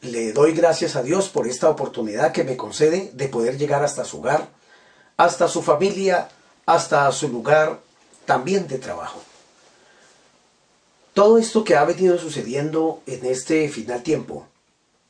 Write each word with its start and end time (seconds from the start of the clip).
Le 0.00 0.32
doy 0.32 0.52
gracias 0.52 0.94
a 0.94 1.02
Dios 1.02 1.28
por 1.28 1.48
esta 1.48 1.68
oportunidad 1.68 2.32
que 2.32 2.44
me 2.44 2.56
concede 2.56 3.10
de 3.14 3.28
poder 3.28 3.58
llegar 3.58 3.82
hasta 3.82 4.04
su 4.04 4.18
hogar, 4.18 4.48
hasta 5.16 5.48
su 5.48 5.62
familia, 5.62 6.28
hasta 6.66 7.10
su 7.10 7.28
lugar 7.28 7.80
también 8.24 8.68
de 8.68 8.78
trabajo. 8.78 9.20
Todo 11.14 11.38
esto 11.38 11.64
que 11.64 11.74
ha 11.74 11.84
venido 11.84 12.16
sucediendo 12.16 13.02
en 13.06 13.26
este 13.26 13.68
final 13.68 14.04
tiempo, 14.04 14.46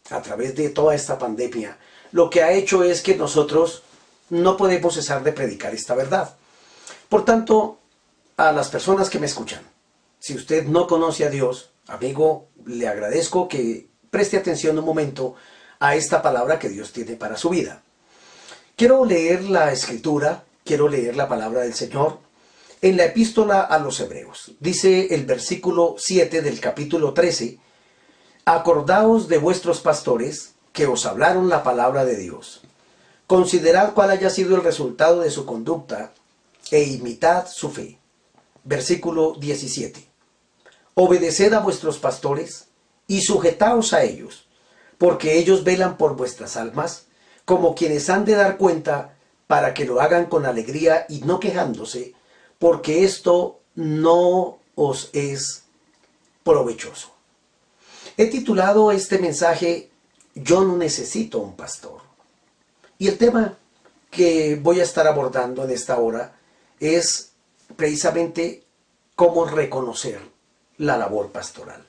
a 0.08 0.22
través 0.22 0.56
de 0.56 0.70
toda 0.70 0.94
esta 0.94 1.18
pandemia, 1.18 1.76
lo 2.12 2.30
que 2.30 2.42
ha 2.42 2.52
hecho 2.52 2.82
es 2.82 3.02
que 3.02 3.14
nosotros 3.14 3.82
no 4.30 4.56
podemos 4.56 4.94
cesar 4.94 5.22
de 5.22 5.32
predicar 5.32 5.74
esta 5.74 5.94
verdad. 5.94 6.34
Por 7.10 7.26
tanto, 7.26 7.78
a 8.38 8.52
las 8.52 8.68
personas 8.68 9.10
que 9.10 9.18
me 9.18 9.26
escuchan, 9.26 9.62
si 10.18 10.34
usted 10.34 10.64
no 10.64 10.86
conoce 10.86 11.26
a 11.26 11.30
Dios, 11.30 11.72
amigo, 11.88 12.46
le 12.64 12.88
agradezco 12.88 13.48
que 13.48 13.87
preste 14.10 14.36
atención 14.36 14.78
un 14.78 14.84
momento 14.84 15.34
a 15.80 15.94
esta 15.94 16.22
palabra 16.22 16.58
que 16.58 16.68
Dios 16.68 16.92
tiene 16.92 17.16
para 17.16 17.36
su 17.36 17.50
vida. 17.50 17.82
Quiero 18.76 19.04
leer 19.04 19.44
la 19.44 19.72
escritura, 19.72 20.44
quiero 20.64 20.88
leer 20.88 21.16
la 21.16 21.28
palabra 21.28 21.60
del 21.60 21.74
Señor 21.74 22.18
en 22.80 22.96
la 22.96 23.06
epístola 23.06 23.62
a 23.62 23.78
los 23.78 23.98
hebreos. 24.00 24.52
Dice 24.60 25.14
el 25.14 25.26
versículo 25.26 25.96
7 25.98 26.42
del 26.42 26.60
capítulo 26.60 27.12
13, 27.12 27.58
Acordaos 28.44 29.28
de 29.28 29.38
vuestros 29.38 29.80
pastores 29.80 30.54
que 30.72 30.86
os 30.86 31.06
hablaron 31.06 31.48
la 31.48 31.62
palabra 31.62 32.04
de 32.04 32.16
Dios. 32.16 32.62
Considerad 33.26 33.92
cuál 33.94 34.10
haya 34.10 34.30
sido 34.30 34.56
el 34.56 34.62
resultado 34.62 35.20
de 35.20 35.30
su 35.30 35.44
conducta 35.44 36.12
e 36.70 36.84
imitad 36.84 37.46
su 37.46 37.70
fe. 37.70 37.98
Versículo 38.64 39.34
17. 39.38 40.08
Obedeced 40.94 41.52
a 41.52 41.60
vuestros 41.60 41.98
pastores 41.98 42.67
y 43.08 43.22
sujetaos 43.22 43.92
a 43.92 44.04
ellos, 44.04 44.46
porque 44.98 45.38
ellos 45.38 45.64
velan 45.64 45.96
por 45.96 46.14
vuestras 46.14 46.56
almas, 46.56 47.06
como 47.44 47.74
quienes 47.74 48.08
han 48.10 48.24
de 48.24 48.34
dar 48.34 48.58
cuenta 48.58 49.16
para 49.48 49.74
que 49.74 49.86
lo 49.86 50.00
hagan 50.00 50.26
con 50.26 50.46
alegría 50.46 51.06
y 51.08 51.22
no 51.22 51.40
quejándose, 51.40 52.14
porque 52.58 53.02
esto 53.02 53.58
no 53.74 54.58
os 54.76 55.10
es 55.12 55.64
provechoso. 56.44 57.10
He 58.16 58.26
titulado 58.26 58.92
este 58.92 59.18
mensaje 59.18 59.90
Yo 60.34 60.62
no 60.62 60.76
necesito 60.76 61.38
un 61.38 61.56
pastor. 61.56 62.00
Y 62.98 63.08
el 63.08 63.16
tema 63.16 63.56
que 64.10 64.58
voy 64.60 64.80
a 64.80 64.84
estar 64.84 65.06
abordando 65.06 65.64
en 65.64 65.70
esta 65.70 65.98
hora 65.98 66.36
es 66.78 67.32
precisamente 67.76 68.64
cómo 69.14 69.46
reconocer 69.46 70.20
la 70.78 70.96
labor 70.96 71.30
pastoral. 71.30 71.87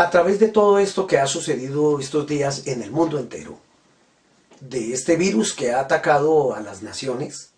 A 0.00 0.08
través 0.08 0.40
de 0.40 0.48
todo 0.48 0.78
esto 0.78 1.06
que 1.06 1.18
ha 1.18 1.26
sucedido 1.26 2.00
estos 2.00 2.26
días 2.26 2.66
en 2.66 2.80
el 2.80 2.90
mundo 2.90 3.18
entero, 3.18 3.58
de 4.58 4.94
este 4.94 5.16
virus 5.16 5.52
que 5.52 5.72
ha 5.72 5.80
atacado 5.80 6.54
a 6.54 6.60
las 6.60 6.80
naciones, 6.80 7.50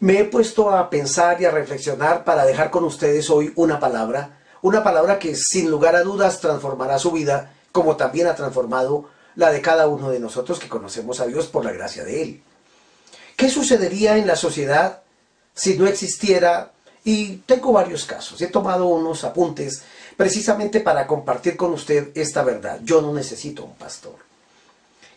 me 0.00 0.18
he 0.18 0.24
puesto 0.24 0.70
a 0.70 0.88
pensar 0.88 1.38
y 1.38 1.44
a 1.44 1.50
reflexionar 1.50 2.24
para 2.24 2.46
dejar 2.46 2.70
con 2.70 2.84
ustedes 2.84 3.28
hoy 3.28 3.52
una 3.54 3.78
palabra, 3.78 4.38
una 4.62 4.82
palabra 4.82 5.18
que 5.18 5.36
sin 5.36 5.70
lugar 5.70 5.94
a 5.94 6.04
dudas 6.04 6.40
transformará 6.40 6.98
su 6.98 7.12
vida, 7.12 7.52
como 7.70 7.96
también 7.96 8.28
ha 8.28 8.34
transformado 8.34 9.10
la 9.34 9.50
de 9.50 9.60
cada 9.60 9.88
uno 9.88 10.08
de 10.08 10.20
nosotros 10.20 10.58
que 10.58 10.70
conocemos 10.70 11.20
a 11.20 11.26
Dios 11.26 11.48
por 11.48 11.66
la 11.66 11.72
gracia 11.72 12.02
de 12.02 12.22
Él. 12.22 12.42
¿Qué 13.36 13.50
sucedería 13.50 14.16
en 14.16 14.26
la 14.26 14.36
sociedad 14.36 15.02
si 15.52 15.76
no 15.76 15.86
existiera? 15.86 16.72
Y 17.04 17.42
tengo 17.44 17.72
varios 17.72 18.06
casos, 18.06 18.40
he 18.40 18.46
tomado 18.46 18.86
unos 18.86 19.22
apuntes 19.22 19.82
precisamente 20.16 20.80
para 20.80 21.06
compartir 21.06 21.56
con 21.56 21.72
usted 21.72 22.10
esta 22.14 22.42
verdad. 22.42 22.80
Yo 22.82 23.02
no 23.02 23.12
necesito 23.12 23.64
un 23.64 23.74
pastor. 23.74 24.16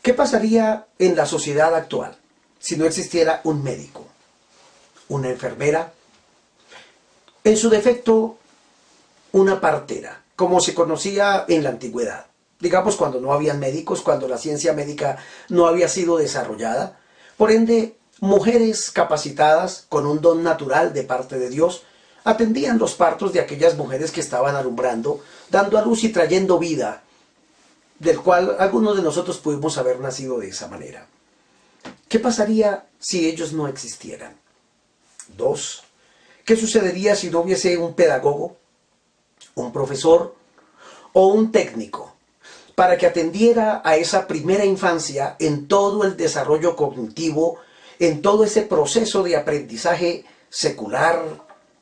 ¿Qué 0.01 0.13
pasaría 0.13 0.87
en 0.97 1.15
la 1.15 1.25
sociedad 1.25 1.73
actual 1.75 2.17
si 2.59 2.75
no 2.77 2.85
existiera 2.85 3.41
un 3.43 3.63
médico, 3.63 4.05
una 5.07 5.29
enfermera, 5.29 5.93
en 7.43 7.57
su 7.57 7.69
defecto 7.69 8.37
una 9.31 9.61
partera, 9.61 10.23
como 10.35 10.59
se 10.59 10.73
conocía 10.73 11.45
en 11.47 11.63
la 11.63 11.69
antigüedad? 11.69 12.25
Digamos 12.59 12.97
cuando 12.97 13.21
no 13.21 13.31
habían 13.31 13.59
médicos, 13.59 14.01
cuando 14.01 14.27
la 14.27 14.37
ciencia 14.37 14.73
médica 14.73 15.17
no 15.47 15.67
había 15.67 15.87
sido 15.87 16.17
desarrollada. 16.17 16.99
Por 17.37 17.51
ende, 17.51 17.95
mujeres 18.19 18.91
capacitadas 18.91 19.85
con 19.87 20.05
un 20.05 20.19
don 20.19 20.43
natural 20.43 20.91
de 20.93 21.03
parte 21.03 21.39
de 21.39 21.49
Dios 21.49 21.83
atendían 22.23 22.77
los 22.77 22.95
partos 22.95 23.33
de 23.33 23.39
aquellas 23.39 23.75
mujeres 23.77 24.11
que 24.11 24.21
estaban 24.21 24.55
alumbrando, 24.55 25.21
dando 25.49 25.77
a 25.77 25.81
luz 25.81 26.03
y 26.03 26.09
trayendo 26.09 26.59
vida, 26.59 27.03
del 27.97 28.19
cual 28.19 28.55
algunos 28.59 28.95
de 28.95 29.03
nosotros 29.03 29.37
pudimos 29.37 29.77
haber 29.77 29.99
nacido 29.99 30.39
de 30.39 30.49
esa 30.49 30.67
manera. 30.67 31.07
¿Qué 32.07 32.19
pasaría 32.19 32.87
si 32.99 33.27
ellos 33.27 33.53
no 33.53 33.67
existieran? 33.67 34.35
Dos, 35.37 35.83
¿qué 36.45 36.55
sucedería 36.55 37.15
si 37.15 37.29
no 37.29 37.41
hubiese 37.41 37.77
un 37.77 37.93
pedagogo, 37.93 38.57
un 39.55 39.71
profesor 39.71 40.35
o 41.13 41.27
un 41.27 41.51
técnico 41.51 42.15
para 42.75 42.97
que 42.97 43.05
atendiera 43.05 43.81
a 43.83 43.97
esa 43.97 44.25
primera 44.25 44.63
infancia 44.63 45.35
en 45.39 45.67
todo 45.67 46.05
el 46.05 46.15
desarrollo 46.15 46.77
cognitivo, 46.77 47.57
en 47.99 48.21
todo 48.21 48.45
ese 48.45 48.61
proceso 48.61 49.21
de 49.21 49.35
aprendizaje 49.35 50.23
secular, 50.49 51.21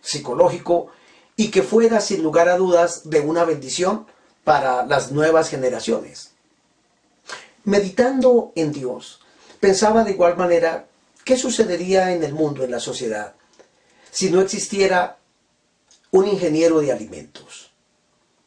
psicológico 0.08 0.88
y 1.36 1.52
que 1.52 1.64
fuera 1.64 2.00
sin 2.00 2.24
lugar 2.24 2.48
a 2.48 2.58
dudas 2.58 3.10
de 3.10 3.20
una 3.20 3.44
bendición 3.44 4.08
para 4.44 4.86
las 4.86 5.12
nuevas 5.12 5.50
generaciones. 5.50 6.32
Meditando 7.66 8.54
en 8.56 8.72
Dios, 8.72 9.20
pensaba 9.60 10.06
de 10.06 10.12
igual 10.12 10.38
manera 10.38 10.88
qué 11.26 11.38
sucedería 11.38 12.14
en 12.14 12.24
el 12.24 12.34
mundo, 12.34 12.64
en 12.64 12.72
la 12.72 12.80
sociedad, 12.80 13.34
si 14.10 14.32
no 14.32 14.40
existiera 14.40 15.18
un 16.12 16.26
ingeniero 16.26 16.80
de 16.80 16.94
alimentos 16.94 17.72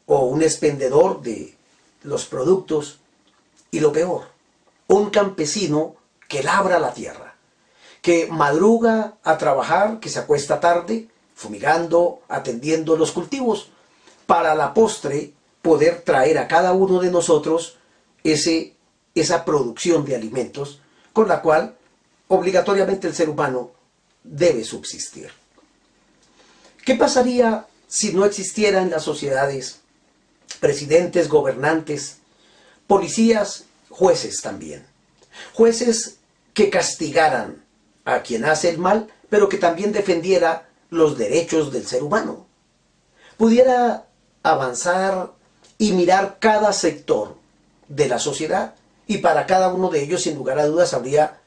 o 0.07 0.25
un 0.25 0.41
expendedor 0.41 1.21
de 1.21 1.55
los 2.01 2.25
productos 2.25 2.97
y 3.69 3.79
lo 3.79 3.91
peor, 3.91 4.23
un 4.87 5.11
campesino 5.11 5.95
que 6.27 6.41
labra 6.41 6.79
la 6.79 6.93
tierra, 6.93 7.35
que 8.01 8.25
madruga 8.25 9.17
a 9.23 9.37
trabajar, 9.37 9.99
que 9.99 10.09
se 10.09 10.17
acuesta 10.17 10.59
tarde, 10.59 11.10
fumigando, 11.41 12.21
atendiendo 12.29 12.95
los 12.95 13.11
cultivos, 13.11 13.69
para 14.27 14.53
la 14.53 14.75
postre 14.75 15.33
poder 15.63 16.03
traer 16.03 16.37
a 16.37 16.47
cada 16.47 16.71
uno 16.71 16.99
de 16.99 17.09
nosotros 17.09 17.77
ese, 18.23 18.75
esa 19.15 19.43
producción 19.43 20.05
de 20.05 20.15
alimentos 20.15 20.81
con 21.13 21.27
la 21.27 21.41
cual 21.41 21.75
obligatoriamente 22.27 23.07
el 23.07 23.15
ser 23.15 23.27
humano 23.27 23.71
debe 24.23 24.63
subsistir. 24.63 25.31
¿Qué 26.85 26.93
pasaría 26.93 27.65
si 27.87 28.13
no 28.13 28.23
existieran 28.25 28.91
las 28.91 29.03
sociedades 29.03 29.79
presidentes, 30.59 31.27
gobernantes, 31.27 32.17
policías, 32.85 33.65
jueces 33.89 34.41
también? 34.41 34.85
Jueces 35.53 36.17
que 36.53 36.69
castigaran 36.69 37.65
a 38.05 38.21
quien 38.21 38.45
hace 38.45 38.69
el 38.69 38.77
mal, 38.77 39.11
pero 39.31 39.49
que 39.49 39.57
también 39.57 39.91
defendiera 39.91 40.67
los 40.91 41.17
derechos 41.17 41.71
del 41.71 41.87
ser 41.87 42.03
humano. 42.03 42.45
Pudiera 43.37 44.05
avanzar 44.43 45.31
y 45.79 45.93
mirar 45.93 46.37
cada 46.39 46.73
sector 46.73 47.37
de 47.87 48.07
la 48.07 48.19
sociedad 48.19 48.75
y 49.07 49.17
para 49.17 49.47
cada 49.47 49.73
uno 49.73 49.89
de 49.89 50.03
ellos, 50.03 50.21
sin 50.21 50.35
lugar 50.35 50.59
a 50.59 50.67
dudas, 50.67 50.93
habría 50.93 51.39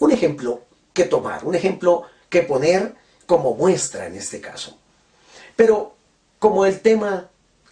un 0.00 0.10
ejemplo 0.10 0.62
que 0.92 1.04
tomar, 1.04 1.44
un 1.44 1.54
ejemplo 1.54 2.02
que 2.28 2.42
poner 2.42 2.94
como 3.26 3.54
muestra 3.54 4.06
en 4.06 4.16
este 4.16 4.40
caso. 4.40 4.76
Pero 5.54 5.94
como 6.38 6.66
el 6.66 6.80
tema 6.80 7.28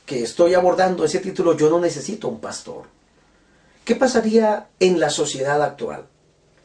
que 0.07 0.23
estoy 0.23 0.55
abordando, 0.55 1.05
ese 1.05 1.21
título, 1.21 1.57
yo 1.57 1.71
no 1.71 1.81
necesito 1.81 2.29
un 2.29 2.41
pastor. 2.41 2.85
¿Qué 3.85 3.97
pasaría 3.97 4.69
en 4.79 5.01
la 5.01 5.11
sociedad 5.11 5.63
actual 5.63 6.07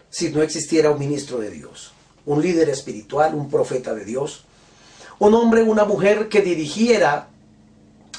si 0.09 0.29
no 0.31 0.41
existiera 0.41 0.91
un 0.91 0.99
ministro 0.99 1.39
de 1.39 1.49
Dios? 1.49 1.93
Un 2.25 2.41
líder 2.41 2.69
espiritual, 2.69 3.35
un 3.35 3.49
profeta 3.49 3.93
de 3.93 4.05
Dios, 4.05 4.45
un 5.19 5.33
hombre 5.33 5.61
una 5.63 5.85
mujer 5.85 6.29
que 6.29 6.41
dirigiera 6.41 7.27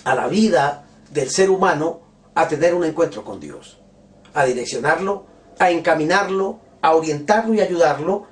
a 0.05 0.15
la 0.15 0.29
vida 0.29 0.85
del 1.11 1.31
ser 1.31 1.51
humano 1.51 2.01
a 2.35 2.47
tener 2.47 2.75
un 2.75 2.85
encuentro 2.85 3.25
con 3.25 3.41
Dios, 3.41 3.79
a 4.35 4.45
direccionarlo, 4.45 5.25
a 5.59 5.71
encaminarlo, 5.71 6.61
a 6.81 6.95
orientarlo 6.95 7.55
y 7.55 7.61
ayudarlo 7.61 8.27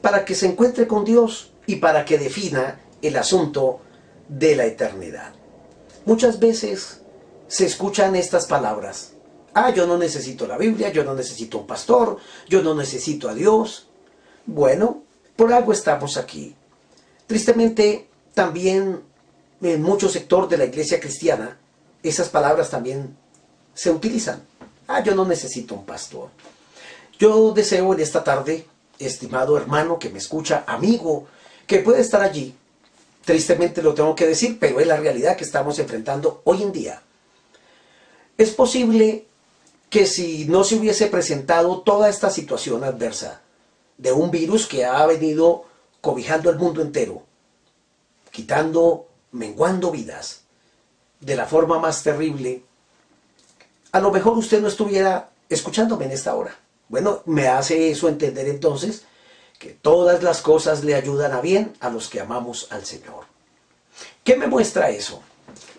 para 0.00 0.24
que 0.24 0.34
se 0.34 0.46
encuentre 0.46 0.86
con 0.86 1.04
Dios 1.04 1.52
y 1.66 1.76
para 1.76 2.04
que 2.04 2.18
defina 2.18 2.80
el 3.02 3.16
asunto 3.16 3.80
de 4.28 4.56
la 4.56 4.64
eternidad. 4.66 5.32
Muchas 6.04 6.38
veces 6.38 7.02
se 7.48 7.66
escuchan 7.66 8.16
estas 8.16 8.46
palabras. 8.46 9.12
Ah, 9.54 9.70
yo 9.70 9.86
no 9.86 9.98
necesito 9.98 10.46
la 10.46 10.56
Biblia, 10.56 10.90
yo 10.90 11.04
no 11.04 11.14
necesito 11.14 11.58
un 11.58 11.66
pastor, 11.66 12.18
yo 12.48 12.62
no 12.62 12.74
necesito 12.74 13.28
a 13.28 13.34
Dios. 13.34 13.88
Bueno, 14.46 15.02
por 15.36 15.52
algo 15.52 15.72
estamos 15.72 16.16
aquí. 16.16 16.54
Tristemente, 17.28 18.08
también 18.32 19.02
en 19.60 19.82
mucho 19.82 20.08
sector 20.08 20.48
de 20.48 20.56
la 20.56 20.64
iglesia 20.64 20.98
cristiana, 20.98 21.58
esas 22.02 22.30
palabras 22.30 22.70
también 22.70 23.14
se 23.74 23.90
utilizan. 23.90 24.42
Ah, 24.86 25.02
yo 25.02 25.14
no 25.14 25.26
necesito 25.26 25.74
un 25.74 25.84
pastor. 25.84 26.30
Yo 27.18 27.52
deseo 27.52 27.92
en 27.92 28.00
esta 28.00 28.24
tarde, 28.24 28.66
estimado 28.98 29.58
hermano 29.58 29.98
que 29.98 30.08
me 30.08 30.18
escucha, 30.18 30.64
amigo, 30.66 31.26
que 31.66 31.80
puede 31.80 32.00
estar 32.00 32.22
allí. 32.22 32.54
Tristemente 33.26 33.82
lo 33.82 33.92
tengo 33.92 34.14
que 34.14 34.26
decir, 34.26 34.56
pero 34.58 34.80
es 34.80 34.86
la 34.86 34.96
realidad 34.96 35.36
que 35.36 35.44
estamos 35.44 35.78
enfrentando 35.78 36.40
hoy 36.44 36.62
en 36.62 36.72
día. 36.72 37.02
Es 38.38 38.52
posible 38.52 39.26
que 39.90 40.06
si 40.06 40.46
no 40.46 40.64
se 40.64 40.76
hubiese 40.76 41.08
presentado 41.08 41.82
toda 41.82 42.08
esta 42.08 42.30
situación 42.30 42.84
adversa 42.84 43.42
de 43.98 44.12
un 44.12 44.30
virus 44.30 44.66
que 44.66 44.86
ha 44.86 45.04
venido 45.04 45.67
cobijando 46.00 46.50
el 46.50 46.56
mundo 46.56 46.82
entero, 46.82 47.22
quitando, 48.30 49.08
menguando 49.32 49.90
vidas 49.90 50.42
de 51.20 51.36
la 51.36 51.46
forma 51.46 51.78
más 51.78 52.02
terrible, 52.02 52.62
a 53.92 54.00
lo 54.00 54.10
mejor 54.10 54.36
usted 54.38 54.60
no 54.60 54.68
estuviera 54.68 55.30
escuchándome 55.48 56.04
en 56.04 56.12
esta 56.12 56.34
hora. 56.34 56.56
Bueno, 56.88 57.22
me 57.26 57.48
hace 57.48 57.90
eso 57.90 58.08
entender 58.08 58.48
entonces 58.48 59.04
que 59.58 59.70
todas 59.70 60.22
las 60.22 60.40
cosas 60.40 60.84
le 60.84 60.94
ayudan 60.94 61.32
a 61.32 61.40
bien 61.40 61.74
a 61.80 61.90
los 61.90 62.08
que 62.08 62.20
amamos 62.20 62.68
al 62.70 62.84
Señor. 62.84 63.24
¿Qué 64.22 64.36
me 64.36 64.46
muestra 64.46 64.90
eso? 64.90 65.22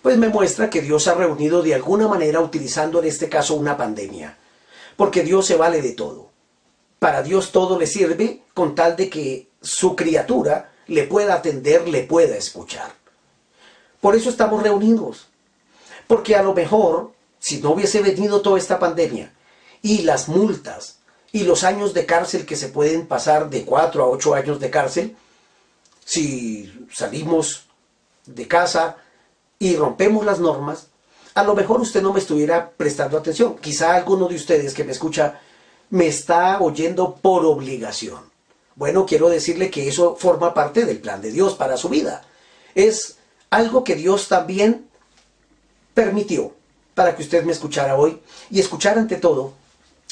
Pues 0.01 0.17
me 0.17 0.29
muestra 0.29 0.69
que 0.69 0.81
Dios 0.81 1.07
ha 1.07 1.13
reunido 1.13 1.61
de 1.61 1.75
alguna 1.75 2.07
manera 2.07 2.41
utilizando 2.41 2.99
en 2.99 3.07
este 3.07 3.29
caso 3.29 3.55
una 3.55 3.77
pandemia. 3.77 4.37
Porque 4.97 5.23
Dios 5.23 5.45
se 5.45 5.55
vale 5.55 5.81
de 5.81 5.93
todo. 5.93 6.28
Para 6.99 7.23
Dios 7.23 7.51
todo 7.51 7.79
le 7.79 7.87
sirve 7.87 8.43
con 8.53 8.75
tal 8.75 8.95
de 8.95 9.09
que 9.09 9.47
su 9.61 9.95
criatura 9.95 10.71
le 10.87 11.03
pueda 11.03 11.35
atender, 11.35 11.87
le 11.87 12.03
pueda 12.03 12.35
escuchar. 12.35 12.91
Por 14.01 14.15
eso 14.15 14.29
estamos 14.29 14.63
reunidos. 14.63 15.27
Porque 16.07 16.35
a 16.35 16.43
lo 16.43 16.53
mejor, 16.53 17.13
si 17.39 17.61
no 17.61 17.71
hubiese 17.71 18.01
venido 18.01 18.41
toda 18.41 18.57
esta 18.57 18.79
pandemia 18.79 19.31
y 19.81 20.01
las 20.01 20.27
multas 20.27 20.97
y 21.31 21.43
los 21.43 21.63
años 21.63 21.93
de 21.93 22.05
cárcel 22.05 22.45
que 22.45 22.55
se 22.55 22.69
pueden 22.69 23.05
pasar 23.07 23.49
de 23.49 23.63
4 23.63 24.03
a 24.03 24.07
8 24.07 24.33
años 24.33 24.59
de 24.59 24.69
cárcel, 24.69 25.15
si 26.03 26.87
salimos 26.91 27.65
de 28.25 28.47
casa 28.47 28.97
y 29.59 29.75
rompemos 29.75 30.25
las 30.25 30.39
normas, 30.39 30.87
a 31.35 31.43
lo 31.43 31.53
mejor 31.53 31.79
usted 31.79 32.01
no 32.01 32.11
me 32.11 32.19
estuviera 32.19 32.71
prestando 32.71 33.17
atención. 33.17 33.57
Quizá 33.57 33.93
alguno 33.93 34.27
de 34.27 34.35
ustedes 34.35 34.73
que 34.73 34.83
me 34.83 34.91
escucha 34.91 35.39
me 35.89 36.07
está 36.07 36.59
oyendo 36.61 37.15
por 37.15 37.45
obligación. 37.45 38.29
Bueno, 38.75 39.05
quiero 39.05 39.29
decirle 39.29 39.69
que 39.69 39.87
eso 39.87 40.15
forma 40.15 40.53
parte 40.53 40.85
del 40.85 40.99
plan 40.99 41.21
de 41.21 41.31
Dios 41.31 41.55
para 41.55 41.77
su 41.77 41.89
vida. 41.89 42.23
Es 42.75 43.17
algo 43.49 43.83
que 43.83 43.95
Dios 43.95 44.27
también 44.27 44.87
permitió 45.93 46.53
para 46.93 47.15
que 47.15 47.23
usted 47.23 47.43
me 47.43 47.51
escuchara 47.51 47.97
hoy 47.97 48.19
y 48.49 48.59
escuchar 48.59 48.97
ante 48.97 49.17
todo 49.17 49.53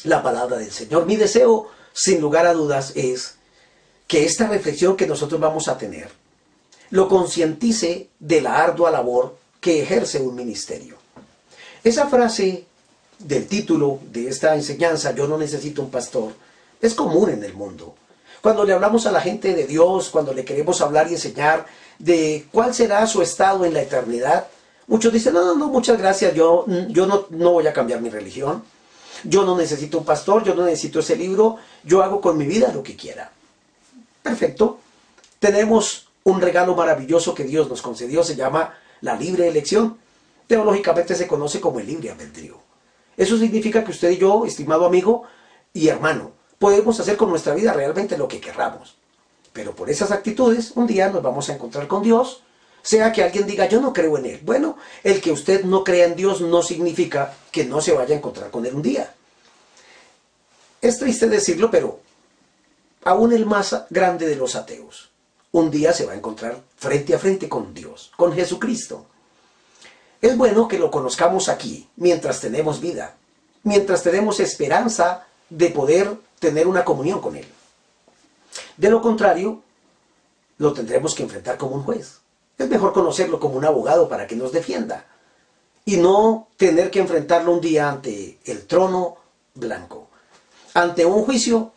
la 0.04 0.22
palabra 0.22 0.58
del 0.58 0.72
Señor. 0.72 1.06
Mi 1.06 1.16
deseo, 1.16 1.70
sin 1.94 2.20
lugar 2.20 2.46
a 2.46 2.54
dudas, 2.54 2.92
es 2.96 3.36
que 4.08 4.26
esta 4.26 4.48
reflexión 4.48 4.98
que 4.98 5.08
nosotros 5.08 5.40
vamos 5.40 5.68
a 5.68 5.78
tener 5.78 6.10
lo 6.90 7.10
concientice 7.10 8.10
de 8.20 8.42
la 8.42 8.64
ardua 8.64 8.92
labor 8.92 9.38
que 9.60 9.82
ejerce 9.82 10.22
un 10.22 10.36
ministerio. 10.36 10.96
Esa 11.84 12.08
frase 12.08 12.66
del 13.20 13.48
título 13.48 14.00
de 14.12 14.28
esta 14.30 14.56
enseñanza, 14.56 15.14
yo 15.14 15.28
no 15.28 15.38
necesito 15.38 15.82
un 15.82 15.90
pastor, 15.90 16.34
es 16.82 16.94
común 16.94 17.30
en 17.30 17.44
el 17.44 17.54
mundo. 17.54 17.96
Cuando 18.42 18.64
le 18.64 18.74
hablamos 18.74 19.06
a 19.08 19.12
la 19.12 19.22
gente 19.22 19.54
de 19.56 19.66
Dios, 19.66 20.10
cuando 20.10 20.34
le 20.34 20.46
queremos 20.46 20.82
hablar 20.82 21.08
y 21.10 21.14
enseñar 21.14 21.66
de 21.98 22.46
cuál 22.52 22.74
será 22.74 23.06
su 23.08 23.22
estado 23.22 23.66
en 23.66 23.74
la 23.74 23.82
eternidad, 23.82 24.48
muchos 24.86 25.12
dicen, 25.12 25.34
no, 25.34 25.44
no, 25.44 25.56
no, 25.56 25.68
muchas 25.68 25.98
gracias, 25.98 26.34
yo, 26.36 26.66
yo 26.90 27.08
no, 27.08 27.26
no 27.32 27.54
voy 27.54 27.68
a 27.68 27.74
cambiar 27.74 28.02
mi 28.02 28.10
religión, 28.10 28.64
yo 29.24 29.44
no 29.44 29.58
necesito 29.58 29.98
un 29.98 30.06
pastor, 30.06 30.44
yo 30.44 30.54
no 30.54 30.66
necesito 30.66 31.00
ese 31.00 31.16
libro, 31.16 31.58
yo 31.84 32.04
hago 32.04 32.22
con 32.22 32.38
mi 32.38 32.46
vida 32.46 32.72
lo 32.72 32.84
que 32.84 32.96
quiera. 32.96 33.32
Perfecto. 34.22 34.80
Tenemos 35.40 36.08
un 36.24 36.42
regalo 36.42 36.76
maravilloso 36.76 37.34
que 37.34 37.44
Dios 37.44 37.70
nos 37.70 37.82
concedió, 37.82 38.24
se 38.24 38.36
llama 38.36 38.74
la 39.02 39.16
libre 39.16 39.48
elección. 39.48 39.98
Teológicamente 40.46 41.16
se 41.16 41.28
conoce 41.28 41.60
como 41.60 41.80
el 41.80 41.88
libre 41.88 42.12
albedrío. 42.12 42.67
Eso 43.18 43.38
significa 43.38 43.84
que 43.84 43.92
usted 43.92 44.12
y 44.12 44.18
yo, 44.18 44.46
estimado 44.46 44.86
amigo 44.86 45.24
y 45.74 45.88
hermano, 45.90 46.32
podemos 46.60 47.00
hacer 47.00 47.18
con 47.18 47.30
nuestra 47.30 47.56
vida 47.56 47.74
realmente 47.74 48.18
lo 48.18 48.28
que 48.28 48.40
querramos. 48.40 48.96
Pero 49.54 49.76
por 49.76 49.90
esas 49.90 50.12
actitudes, 50.12 50.72
un 50.76 50.86
día 50.86 51.10
nos 51.10 51.24
vamos 51.24 51.50
a 51.50 51.56
encontrar 51.56 51.88
con 51.88 52.04
Dios, 52.04 52.44
sea 52.84 53.12
que 53.12 53.24
alguien 53.24 53.48
diga, 53.48 53.68
yo 53.68 53.82
no 53.82 53.92
creo 53.92 54.18
en 54.18 54.28
Él. 54.28 54.40
Bueno, 54.44 54.78
el 55.04 55.20
que 55.20 55.32
usted 55.32 55.64
no 55.64 55.84
crea 55.84 56.06
en 56.06 56.16
Dios 56.16 56.42
no 56.42 56.62
significa 56.62 57.34
que 57.52 57.66
no 57.66 57.82
se 57.82 57.92
vaya 57.92 58.14
a 58.14 58.18
encontrar 58.18 58.52
con 58.52 58.66
Él 58.66 58.76
un 58.76 58.82
día. 58.84 59.14
Es 60.80 61.00
triste 61.00 61.28
decirlo, 61.28 61.72
pero 61.72 62.00
aún 63.04 63.34
el 63.34 63.46
más 63.46 63.86
grande 63.90 64.28
de 64.28 64.36
los 64.36 64.56
ateos, 64.56 65.10
un 65.52 65.72
día 65.72 65.92
se 65.92 66.06
va 66.06 66.14
a 66.14 66.16
encontrar 66.16 66.62
frente 66.78 67.16
a 67.16 67.20
frente 67.20 67.50
con 67.50 67.74
Dios, 67.74 68.12
con 68.16 68.34
Jesucristo. 68.34 69.08
Es 70.22 70.36
bueno 70.36 70.68
que 70.68 70.80
lo 70.80 70.90
conozcamos 70.90 71.48
aquí, 71.50 71.88
mientras 71.96 72.42
tenemos 72.42 72.82
vida, 72.82 73.16
mientras 73.64 74.04
tenemos 74.04 74.40
esperanza 74.40 75.28
de 75.50 75.70
poder 75.70 76.16
tener 76.40 76.68
una 76.68 76.84
comunión 76.84 77.22
con 77.22 77.36
Él. 77.36 77.46
De 78.78 78.90
lo 78.90 79.02
contrario, 79.02 79.62
lo 80.58 80.74
tendremos 80.74 81.14
que 81.14 81.24
enfrentar 81.24 81.58
como 81.58 81.76
un 81.76 81.84
juez. 81.84 82.20
Es 82.58 82.68
mejor 82.68 82.94
conocerlo 82.94 83.40
como 83.40 83.56
un 83.56 83.66
abogado 83.66 84.10
para 84.10 84.26
que 84.26 84.36
nos 84.36 84.52
defienda 84.52 85.06
y 85.86 85.98
no 85.98 86.48
tener 86.58 86.90
que 86.90 87.00
enfrentarlo 87.00 87.54
un 87.54 87.62
día 87.62 87.90
ante 87.90 88.40
el 88.46 88.66
trono 88.66 89.18
blanco, 89.54 90.08
ante 90.74 91.06
un 91.06 91.24
juicio 91.24 91.72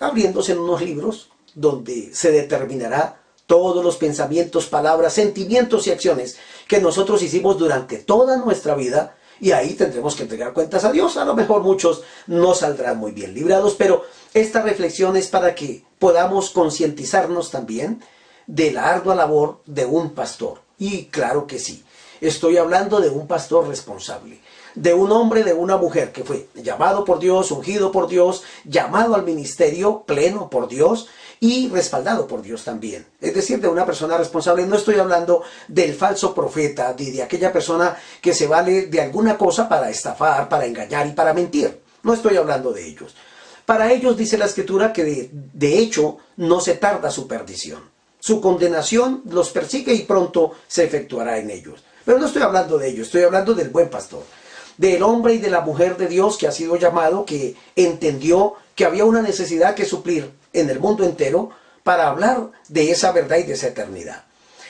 abriéndose 0.00 0.52
en 0.52 0.58
unos 0.58 0.82
libros 0.82 1.30
donde 1.54 2.14
se 2.14 2.30
determinará 2.30 3.20
todos 3.46 3.84
los 3.84 3.96
pensamientos, 3.96 4.66
palabras, 4.66 5.14
sentimientos 5.14 5.86
y 5.86 5.90
acciones 5.90 6.36
que 6.72 6.80
nosotros 6.80 7.22
hicimos 7.22 7.58
durante 7.58 7.98
toda 7.98 8.38
nuestra 8.38 8.74
vida 8.74 9.14
y 9.38 9.50
ahí 9.50 9.74
tendremos 9.74 10.16
que 10.16 10.22
entregar 10.22 10.54
cuentas 10.54 10.86
a 10.86 10.90
Dios. 10.90 11.18
A 11.18 11.24
lo 11.26 11.34
mejor 11.34 11.62
muchos 11.62 12.02
no 12.26 12.54
saldrán 12.54 12.96
muy 12.96 13.12
bien 13.12 13.34
librados, 13.34 13.74
pero 13.76 14.04
esta 14.32 14.62
reflexión 14.62 15.14
es 15.18 15.28
para 15.28 15.54
que 15.54 15.84
podamos 15.98 16.48
concientizarnos 16.48 17.50
también 17.50 18.00
de 18.46 18.72
la 18.72 18.88
ardua 18.88 19.14
labor 19.14 19.60
de 19.66 19.84
un 19.84 20.12
pastor. 20.14 20.62
Y 20.78 21.08
claro 21.08 21.46
que 21.46 21.58
sí, 21.58 21.84
estoy 22.22 22.56
hablando 22.56 23.02
de 23.02 23.10
un 23.10 23.26
pastor 23.26 23.68
responsable, 23.68 24.40
de 24.74 24.94
un 24.94 25.12
hombre, 25.12 25.44
de 25.44 25.52
una 25.52 25.76
mujer 25.76 26.10
que 26.10 26.24
fue 26.24 26.48
llamado 26.54 27.04
por 27.04 27.18
Dios, 27.18 27.50
ungido 27.50 27.92
por 27.92 28.08
Dios, 28.08 28.44
llamado 28.64 29.14
al 29.14 29.24
ministerio 29.24 30.04
pleno 30.06 30.48
por 30.48 30.68
Dios 30.68 31.08
y 31.42 31.68
respaldado 31.68 32.28
por 32.28 32.40
Dios 32.40 32.62
también. 32.62 33.04
Es 33.20 33.34
decir, 33.34 33.60
de 33.60 33.66
una 33.66 33.84
persona 33.84 34.16
responsable. 34.16 34.64
No 34.64 34.76
estoy 34.76 35.00
hablando 35.00 35.42
del 35.66 35.92
falso 35.92 36.32
profeta, 36.32 36.94
de, 36.94 37.10
de 37.10 37.20
aquella 37.20 37.52
persona 37.52 37.96
que 38.20 38.32
se 38.32 38.46
vale 38.46 38.86
de 38.86 39.00
alguna 39.00 39.36
cosa 39.36 39.68
para 39.68 39.90
estafar, 39.90 40.48
para 40.48 40.66
engañar 40.66 41.04
y 41.08 41.10
para 41.10 41.34
mentir. 41.34 41.80
No 42.04 42.14
estoy 42.14 42.36
hablando 42.36 42.72
de 42.72 42.86
ellos. 42.86 43.16
Para 43.66 43.92
ellos 43.92 44.16
dice 44.16 44.38
la 44.38 44.44
escritura 44.44 44.92
que 44.92 45.02
de, 45.02 45.30
de 45.32 45.78
hecho 45.80 46.18
no 46.36 46.60
se 46.60 46.74
tarda 46.74 47.10
su 47.10 47.26
perdición. 47.26 47.90
Su 48.20 48.40
condenación 48.40 49.22
los 49.28 49.50
persigue 49.50 49.92
y 49.94 50.04
pronto 50.04 50.52
se 50.68 50.84
efectuará 50.84 51.38
en 51.38 51.50
ellos. 51.50 51.82
Pero 52.04 52.20
no 52.20 52.26
estoy 52.26 52.42
hablando 52.42 52.78
de 52.78 52.88
ellos, 52.88 53.08
estoy 53.08 53.22
hablando 53.24 53.52
del 53.52 53.70
buen 53.70 53.90
pastor. 53.90 54.22
Del 54.76 55.02
hombre 55.02 55.34
y 55.34 55.38
de 55.38 55.50
la 55.50 55.62
mujer 55.62 55.96
de 55.96 56.06
Dios 56.06 56.38
que 56.38 56.46
ha 56.46 56.52
sido 56.52 56.76
llamado, 56.76 57.24
que 57.24 57.56
entendió 57.74 58.54
que 58.76 58.84
había 58.84 59.04
una 59.04 59.22
necesidad 59.22 59.74
que 59.74 59.84
suplir 59.84 60.40
en 60.52 60.70
el 60.70 60.80
mundo 60.80 61.04
entero 61.04 61.50
para 61.82 62.08
hablar 62.08 62.50
de 62.68 62.90
esa 62.90 63.12
verdad 63.12 63.38
y 63.38 63.44
de 63.44 63.54
esa 63.54 63.68
eternidad. 63.68 64.24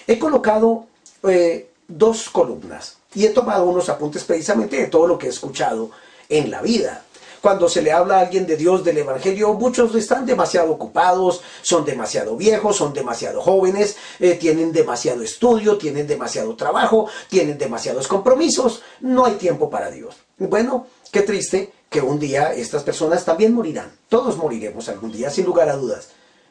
He 0.07 0.19
colocado 0.19 0.87
eh, 1.25 1.71
dos 1.87 2.31
columnas 2.31 2.99
y 3.15 3.27
he 3.27 3.31
tomado 3.31 3.65
unos 3.65 3.89
apuntes 3.89 4.25
precisamente 4.25 4.77
de 4.77 4.87
todo 4.87 5.07
lo 5.07 5.19
que 5.19 5.27
he 5.27 5.31
escuchado 5.31 5.91
en 6.29 6.51
la 6.51 6.63
vida. 6.63 7.05
cuando 7.43 7.69
se 7.69 7.83
le 7.83 7.91
habla 7.91 8.19
a 8.19 8.21
alguien 8.21 8.47
de 8.47 8.57
Dios, 8.57 8.85
del 8.85 8.99
Evangelio, 8.99 9.53
muchos 9.55 9.93
están 9.97 10.25
demasiado 10.25 10.71
ocupados, 10.71 11.43
son 11.61 11.85
demasiado 11.85 12.37
viejos, 12.37 12.77
son 12.77 12.93
demasiado 12.93 13.41
jóvenes, 13.41 13.97
eh, 14.21 14.37
tienen 14.37 14.71
demasiado 14.71 15.25
estudio, 15.25 15.77
tienen 15.77 16.07
demasiado 16.07 16.55
trabajo, 16.55 17.09
tienen 17.29 17.59
demasiados 17.59 18.07
compromisos, 18.07 18.83
no 19.01 19.25
hay 19.25 19.35
tiempo 19.35 19.69
para 19.69 19.91
Dios. 19.91 20.15
Bueno, 20.39 20.87
qué 21.11 21.23
triste 21.23 21.73
que 21.93 22.01
un 22.01 22.19
día 22.19 22.53
estas 22.53 22.83
personas 22.83 23.25
también 23.25 23.55
morirán. 23.55 23.93
Todos 24.09 24.37
moriremos 24.37 24.89
algún 24.89 25.13
día, 25.13 25.31
sin 25.31 25.45
lugar 25.45 25.69
a 25.69 25.77
dudas. 25.77 26.09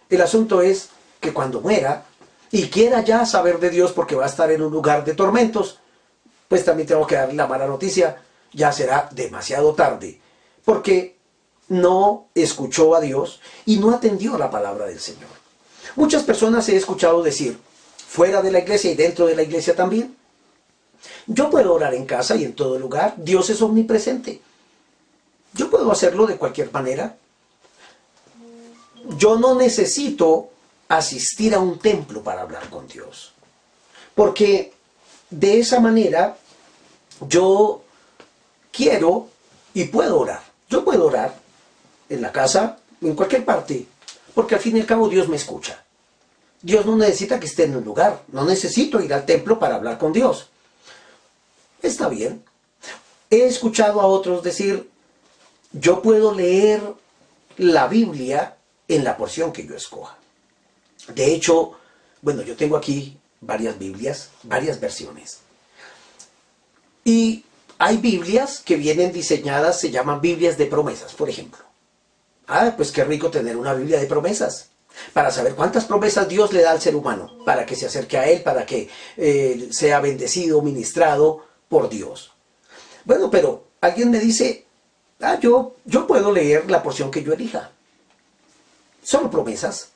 El 0.10 0.22
asunto 0.22 0.62
es 0.62 0.90
que 1.20 1.34
cuando 1.34 1.60
muera 1.60 2.06
y 2.52 2.68
quiera 2.70 3.02
ya 3.02 3.26
saber 3.26 3.60
de 3.60 3.72
Dios 3.72 3.92
porque 3.92 4.16
va 4.16 4.26
a 4.26 4.30
estar 4.30 4.52
en 4.52 4.62
un 4.62 4.72
lugar 4.72 5.04
de 5.04 5.16
tormentos, 5.16 5.80
pues 6.48 6.64
también 6.64 6.88
tengo 6.88 7.08
que 7.08 7.16
darle 7.16 7.34
la 7.34 7.48
mala 7.48 7.66
noticia, 7.66 8.22
ya 8.54 8.72
será 8.72 9.10
demasiado 9.12 9.74
tarde 9.74 10.22
porque 10.64 11.16
no 11.70 12.28
escuchó 12.36 12.96
a 12.96 13.02
Dios 13.02 13.40
y 13.66 13.78
no 13.78 13.92
atendió 13.92 14.38
la 14.38 14.52
palabra 14.52 14.86
del 14.86 15.00
Señor. 15.00 15.30
Muchas 15.96 16.24
personas 16.24 16.68
he 16.70 16.76
escuchado 16.76 17.24
decir, 17.24 17.58
fuera 18.08 18.42
de 18.42 18.52
la 18.52 18.60
iglesia 18.60 18.92
y 18.92 18.96
dentro 18.96 19.26
de 19.26 19.36
la 19.36 19.44
iglesia 19.44 19.76
también, 19.76 20.16
yo 21.26 21.50
puedo 21.50 21.74
orar 21.74 21.96
en 21.96 22.06
casa 22.06 22.36
y 22.36 22.44
en 22.44 22.54
todo 22.54 22.78
lugar, 22.78 23.16
Dios 23.18 23.50
es 23.50 23.62
omnipresente. 23.62 24.42
Yo 25.54 25.70
puedo 25.70 25.92
hacerlo 25.92 26.26
de 26.26 26.38
cualquier 26.38 26.72
manera. 26.72 27.18
Yo 29.18 29.38
no 29.38 29.56
necesito 29.56 30.50
asistir 30.88 31.56
a 31.56 31.60
un 31.60 31.80
templo 31.80 32.22
para 32.22 32.42
hablar 32.42 32.70
con 32.70 32.88
Dios. 32.88 33.34
Porque 34.16 34.74
de 35.30 35.60
esa 35.60 35.80
manera 35.80 36.38
yo 37.28 37.84
quiero 38.72 39.30
y 39.74 39.86
puedo 39.86 40.20
orar. 40.20 40.42
Yo 40.70 40.84
puedo 40.84 41.08
orar 41.08 41.36
en 42.10 42.22
la 42.22 42.32
casa, 42.32 42.78
en 43.02 43.16
cualquier 43.16 43.46
parte, 43.46 43.86
porque 44.34 44.56
al 44.56 44.62
fin 44.62 44.78
y 44.78 44.82
al 44.82 44.86
cabo 44.86 45.08
Dios 45.08 45.28
me 45.28 45.38
escucha. 45.38 45.84
Dios 46.62 46.86
no 46.86 46.96
necesita 46.96 47.40
que 47.40 47.48
esté 47.48 47.64
en 47.64 47.76
un 47.76 47.84
lugar, 47.84 48.22
no 48.28 48.46
necesito 48.46 49.02
ir 49.02 49.14
al 49.14 49.26
templo 49.26 49.58
para 49.58 49.76
hablar 49.76 49.98
con 49.98 50.14
Dios. 50.14 50.50
Está 51.82 52.08
bien. 52.08 52.44
He 53.30 53.46
escuchado 53.46 54.02
a 54.02 54.06
otros 54.06 54.44
decir, 54.44 54.91
yo 55.74 56.02
puedo 56.02 56.34
leer 56.34 56.82
la 57.58 57.88
Biblia 57.88 58.58
en 58.88 59.04
la 59.04 59.18
porción 59.18 59.52
que 59.52 59.66
yo 59.66 59.76
escoja. 59.76 60.18
De 61.14 61.34
hecho, 61.34 61.74
bueno, 62.22 62.42
yo 62.42 62.56
tengo 62.56 62.78
aquí 62.78 63.18
varias 63.40 63.78
Biblias, 63.80 64.30
varias 64.44 64.80
versiones. 64.80 65.40
Y 67.04 67.44
hay 67.80 67.98
Biblias 67.98 68.62
que 68.64 68.76
vienen 68.76 69.12
diseñadas, 69.12 69.80
se 69.80 69.92
llaman 69.92 70.22
Biblias 70.22 70.58
de 70.58 70.68
promesas, 70.68 71.14
por 71.14 71.30
ejemplo. 71.30 71.64
Ah, 72.48 72.74
pues 72.76 72.92
qué 72.92 73.04
rico 73.04 73.32
tener 73.32 73.58
una 73.58 73.74
Biblia 73.74 74.00
de 74.00 74.08
promesas. 74.08 74.70
Para 75.14 75.32
saber 75.32 75.56
cuántas 75.56 75.86
promesas 75.86 76.28
Dios 76.28 76.52
le 76.52 76.62
da 76.62 76.72
al 76.72 76.82
ser 76.82 76.96
humano, 76.96 77.38
para 77.46 77.66
que 77.66 77.78
se 77.78 77.86
acerque 77.86 78.18
a 78.18 78.30
Él, 78.30 78.44
para 78.44 78.66
que 78.66 78.90
eh, 79.16 79.70
sea 79.72 80.02
bendecido, 80.02 80.62
ministrado 80.62 81.46
por 81.70 81.90
Dios. 81.90 82.34
Bueno, 83.06 83.32
pero 83.32 83.68
alguien 83.80 84.12
me 84.12 84.20
dice, 84.20 84.66
ah, 85.22 85.40
yo, 85.40 85.76
yo 85.86 86.08
puedo 86.08 86.32
leer 86.32 86.70
la 86.70 86.84
porción 86.84 87.12
que 87.12 87.24
yo 87.24 87.34
elija. 87.34 87.72
Solo 89.04 89.30
promesas. 89.30 89.90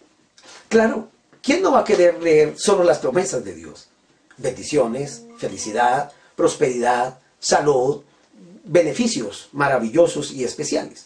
Claro, 0.70 1.10
¿quién 1.42 1.62
no 1.62 1.72
va 1.72 1.82
a 1.82 1.86
querer 1.86 2.22
leer 2.22 2.58
solo 2.58 2.84
las 2.84 3.00
promesas 3.00 3.44
de 3.44 3.54
Dios? 3.54 3.88
Bendiciones, 4.38 5.24
felicidad, 5.38 6.12
prosperidad, 6.36 7.20
salud, 7.40 8.04
beneficios 8.66 9.50
maravillosos 9.52 10.32
y 10.32 10.44
especiales. 10.44 11.06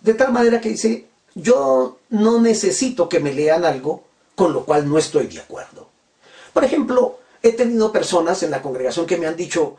De 0.00 0.14
tal 0.14 0.32
manera 0.32 0.60
que 0.60 0.70
dice, 0.70 1.06
yo 1.34 1.98
no 2.08 2.40
necesito 2.40 3.08
que 3.08 3.20
me 3.20 3.32
lean 3.32 3.64
algo 3.64 4.04
con 4.34 4.52
lo 4.52 4.64
cual 4.64 4.88
no 4.88 4.98
estoy 4.98 5.26
de 5.26 5.40
acuerdo. 5.40 5.88
Por 6.52 6.64
ejemplo, 6.64 7.18
he 7.42 7.52
tenido 7.52 7.92
personas 7.92 8.42
en 8.42 8.50
la 8.50 8.62
congregación 8.62 9.06
que 9.06 9.16
me 9.16 9.26
han 9.26 9.36
dicho, 9.36 9.76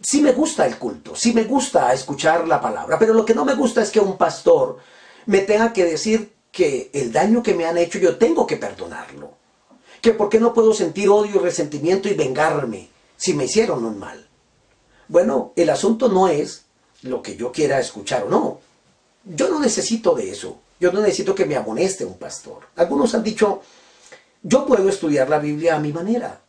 sí 0.00 0.22
me 0.22 0.32
gusta 0.32 0.66
el 0.66 0.78
culto, 0.78 1.14
sí 1.14 1.32
me 1.32 1.44
gusta 1.44 1.92
escuchar 1.92 2.46
la 2.46 2.60
palabra, 2.60 2.98
pero 2.98 3.14
lo 3.14 3.24
que 3.24 3.34
no 3.34 3.44
me 3.44 3.54
gusta 3.54 3.82
es 3.82 3.90
que 3.90 4.00
un 4.00 4.16
pastor 4.16 4.78
me 5.26 5.40
tenga 5.40 5.72
que 5.72 5.84
decir 5.84 6.32
que 6.50 6.90
el 6.92 7.12
daño 7.12 7.42
que 7.42 7.54
me 7.54 7.66
han 7.66 7.78
hecho 7.78 7.98
yo 7.98 8.16
tengo 8.16 8.46
que 8.46 8.56
perdonarlo. 8.56 9.34
Que 10.00 10.12
por 10.12 10.28
qué 10.28 10.38
no 10.40 10.54
puedo 10.54 10.72
sentir 10.72 11.08
odio, 11.08 11.40
resentimiento 11.40 12.08
y 12.08 12.14
vengarme 12.14 12.88
si 13.16 13.34
me 13.34 13.44
hicieron 13.44 13.84
un 13.84 13.98
mal. 13.98 14.26
Bueno, 15.08 15.52
el 15.56 15.70
asunto 15.70 16.08
no 16.08 16.28
es 16.28 16.64
lo 17.02 17.22
que 17.22 17.36
yo 17.36 17.52
quiera 17.52 17.78
escuchar 17.78 18.24
o 18.24 18.28
no. 18.28 18.60
Yo 19.24 19.48
no 19.48 19.60
necesito 19.60 20.14
de 20.14 20.30
eso. 20.30 20.60
Yo 20.78 20.92
no 20.92 21.00
necesito 21.00 21.34
que 21.34 21.46
me 21.46 21.56
amoneste 21.56 22.04
un 22.04 22.18
pastor. 22.18 22.68
Algunos 22.76 23.14
han 23.14 23.22
dicho, 23.22 23.62
yo 24.42 24.66
puedo 24.66 24.88
estudiar 24.88 25.28
la 25.28 25.38
Biblia 25.38 25.76
a 25.76 25.80
mi 25.80 25.92
manera, 25.92 26.40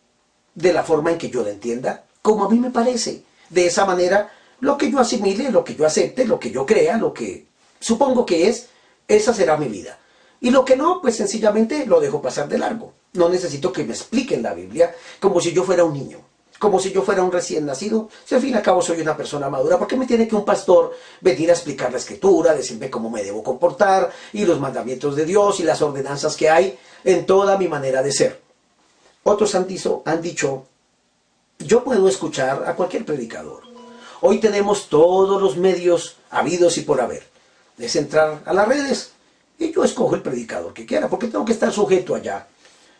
de 0.53 0.73
la 0.73 0.83
forma 0.83 1.11
en 1.11 1.17
que 1.17 1.29
yo 1.29 1.43
la 1.43 1.51
entienda, 1.51 2.05
como 2.27 2.43
a 2.43 2.49
mí 2.49 2.59
me 2.59 2.71
parece. 2.71 3.23
De 3.49 3.67
esa 3.67 3.85
manera, 3.85 4.29
lo 4.59 4.77
que 4.77 4.91
yo 4.91 4.99
asimile, 4.99 5.49
lo 5.49 5.63
que 5.63 5.75
yo 5.75 5.85
acepte, 5.85 6.25
lo 6.25 6.37
que 6.37 6.51
yo 6.51 6.65
crea, 6.65 6.97
lo 6.97 7.13
que 7.13 7.45
supongo 7.79 8.25
que 8.25 8.49
es, 8.49 8.67
esa 9.07 9.33
será 9.33 9.55
mi 9.55 9.69
vida. 9.69 9.97
Y 10.41 10.49
lo 10.49 10.65
que 10.65 10.75
no, 10.75 10.99
pues 11.01 11.15
sencillamente 11.15 11.85
lo 11.85 12.01
dejo 12.01 12.21
pasar 12.21 12.49
de 12.49 12.57
largo. 12.57 12.91
No 13.13 13.29
necesito 13.29 13.71
que 13.71 13.85
me 13.85 13.93
expliquen 13.93 14.43
la 14.43 14.53
Biblia 14.53 14.93
como 15.21 15.39
si 15.39 15.53
yo 15.53 15.63
fuera 15.63 15.85
un 15.85 15.93
niño 15.93 16.19
como 16.59 16.79
si 16.79 16.91
yo 16.91 17.03
fuera 17.03 17.21
un 17.21 17.31
recién 17.31 17.67
nacido, 17.67 18.09
si 18.25 18.33
al 18.33 18.41
fin 18.41 18.49
y 18.49 18.53
al 18.55 18.63
cabo 18.63 18.81
soy 18.81 18.99
una 18.99 19.15
persona 19.15 19.47
madura, 19.47 19.77
¿por 19.77 19.87
qué 19.87 19.95
me 19.95 20.07
tiene 20.07 20.27
que 20.27 20.35
un 20.35 20.43
pastor 20.43 20.91
venir 21.21 21.51
a 21.51 21.53
explicar 21.53 21.91
la 21.91 21.99
escritura, 21.99 22.55
decirme 22.55 22.89
cómo 22.89 23.11
me 23.11 23.23
debo 23.23 23.43
comportar 23.43 24.09
y 24.33 24.43
los 24.43 24.59
mandamientos 24.59 25.15
de 25.15 25.25
Dios 25.25 25.59
y 25.59 25.63
las 25.63 25.83
ordenanzas 25.83 26.35
que 26.35 26.49
hay 26.49 26.75
en 27.03 27.27
toda 27.27 27.59
mi 27.59 27.67
manera 27.67 28.01
de 28.01 28.11
ser? 28.11 28.41
Otros 29.21 29.53
han 29.53 29.67
dicho, 29.67 30.01
han 30.03 30.19
dicho 30.19 30.65
yo 31.59 31.83
puedo 31.83 32.07
escuchar 32.07 32.63
a 32.67 32.75
cualquier 32.75 33.05
predicador. 33.05 33.63
Hoy 34.21 34.39
tenemos 34.39 34.89
todos 34.89 35.41
los 35.41 35.57
medios 35.57 36.17
habidos 36.29 36.77
y 36.77 36.81
por 36.81 37.01
haber. 37.01 37.23
Es 37.77 37.95
entrar 37.95 38.41
a 38.45 38.53
las 38.53 38.67
redes 38.67 39.11
y 39.59 39.71
yo 39.71 39.83
escojo 39.83 40.15
el 40.15 40.21
predicador 40.21 40.73
que 40.73 40.85
quiera, 40.85 41.09
porque 41.09 41.27
tengo 41.27 41.45
que 41.45 41.53
estar 41.53 41.71
sujeto 41.71 42.15
allá. 42.15 42.47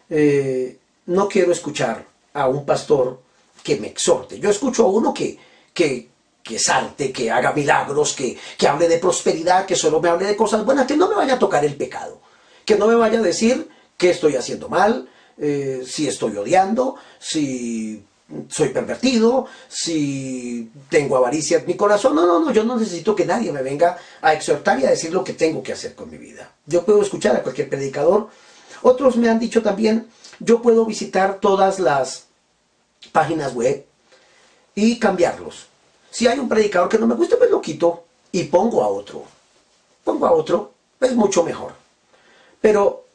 Eh, 0.10 0.78
no 1.08 1.28
quiero 1.28 1.52
escuchar 1.52 2.06
a 2.34 2.48
un 2.48 2.66
pastor 2.66 3.20
que 3.64 3.78
me 3.78 3.88
exhorte. 3.88 4.40
Yo 4.40 4.50
escucho 4.50 4.86
a 4.86 4.90
uno 4.90 5.14
que, 5.14 5.38
que, 5.74 6.10
que 6.44 6.60
salte, 6.60 7.12
que 7.12 7.32
haga 7.32 7.54
milagros, 7.54 8.14
que, 8.14 8.38
que 8.58 8.68
hable 8.68 8.88
de 8.88 9.00
prosperidad, 9.00 9.66
que 9.66 9.76
solo 9.76 10.00
me 10.00 10.10
hable 10.10 10.26
de 10.26 10.36
cosas 10.36 10.64
buenas, 10.64 10.88
que 10.88 10.98
no 10.98 11.10
me 11.10 11.16
vaya 11.16 11.36
a 11.36 11.40
tocar 11.40 11.66
el 11.66 11.76
pecado, 11.76 12.20
que 12.66 12.76
no 12.76 12.88
me 12.88 12.96
vaya 12.96 13.20
a 13.20 13.24
decir 13.24 13.68
que 13.98 14.12
estoy 14.12 14.36
haciendo 14.36 14.70
mal, 14.70 15.10
eh, 15.38 15.84
si 15.86 16.08
estoy 16.08 16.38
odiando, 16.38 16.96
si 17.20 18.04
soy 18.50 18.69
pervertido, 18.69 19.46
si 19.69 20.69
tengo 20.89 21.17
avaricia 21.17 21.60
en 21.60 21.65
mi 21.65 21.75
corazón. 21.75 22.15
No, 22.15 22.25
no, 22.25 22.39
no, 22.39 22.51
yo 22.51 22.63
no 22.63 22.77
necesito 22.77 23.15
que 23.15 23.25
nadie 23.25 23.51
me 23.51 23.62
venga 23.62 23.98
a 24.22 24.34
exhortar 24.34 24.79
y 24.79 24.86
a 24.86 24.89
decir 24.89 25.13
lo 25.13 25.24
que 25.24 25.34
tengo 25.34 25.63
que 25.63 25.74
hacer 25.74 25.96
con 25.96 26.10
mi 26.10 26.17
vida. 26.17 26.51
Yo 26.65 26.84
puedo 26.84 27.01
escuchar 27.01 27.36
a 27.36 27.43
cualquier 27.43 27.69
predicador. 27.69 28.29
Otros 28.81 29.15
me 29.17 29.29
han 29.29 29.39
dicho 29.39 29.62
también, 29.62 30.07
yo 30.39 30.62
puedo 30.62 30.86
visitar 30.86 31.39
todas 31.39 31.79
las 31.79 32.25
páginas 33.12 33.53
web 33.53 33.86
y 34.75 35.00
cambiarlos. 35.00 35.67
Si 36.12 36.27
hay 36.27 36.39
un 36.39 36.50
predicador 36.50 36.89
que 36.89 37.00
no 37.00 37.07
me 37.07 37.15
gusta, 37.15 37.38
pues 37.38 37.50
lo 37.50 37.62
quito 37.62 38.03
y 38.31 38.43
pongo 38.46 38.84
a 38.84 38.88
otro. 38.88 39.24
Pongo 40.03 40.27
a 40.27 40.31
otro, 40.31 40.74
es 41.00 41.15
mucho 41.15 41.43
mejor. 41.43 41.74
Pero 42.60 43.05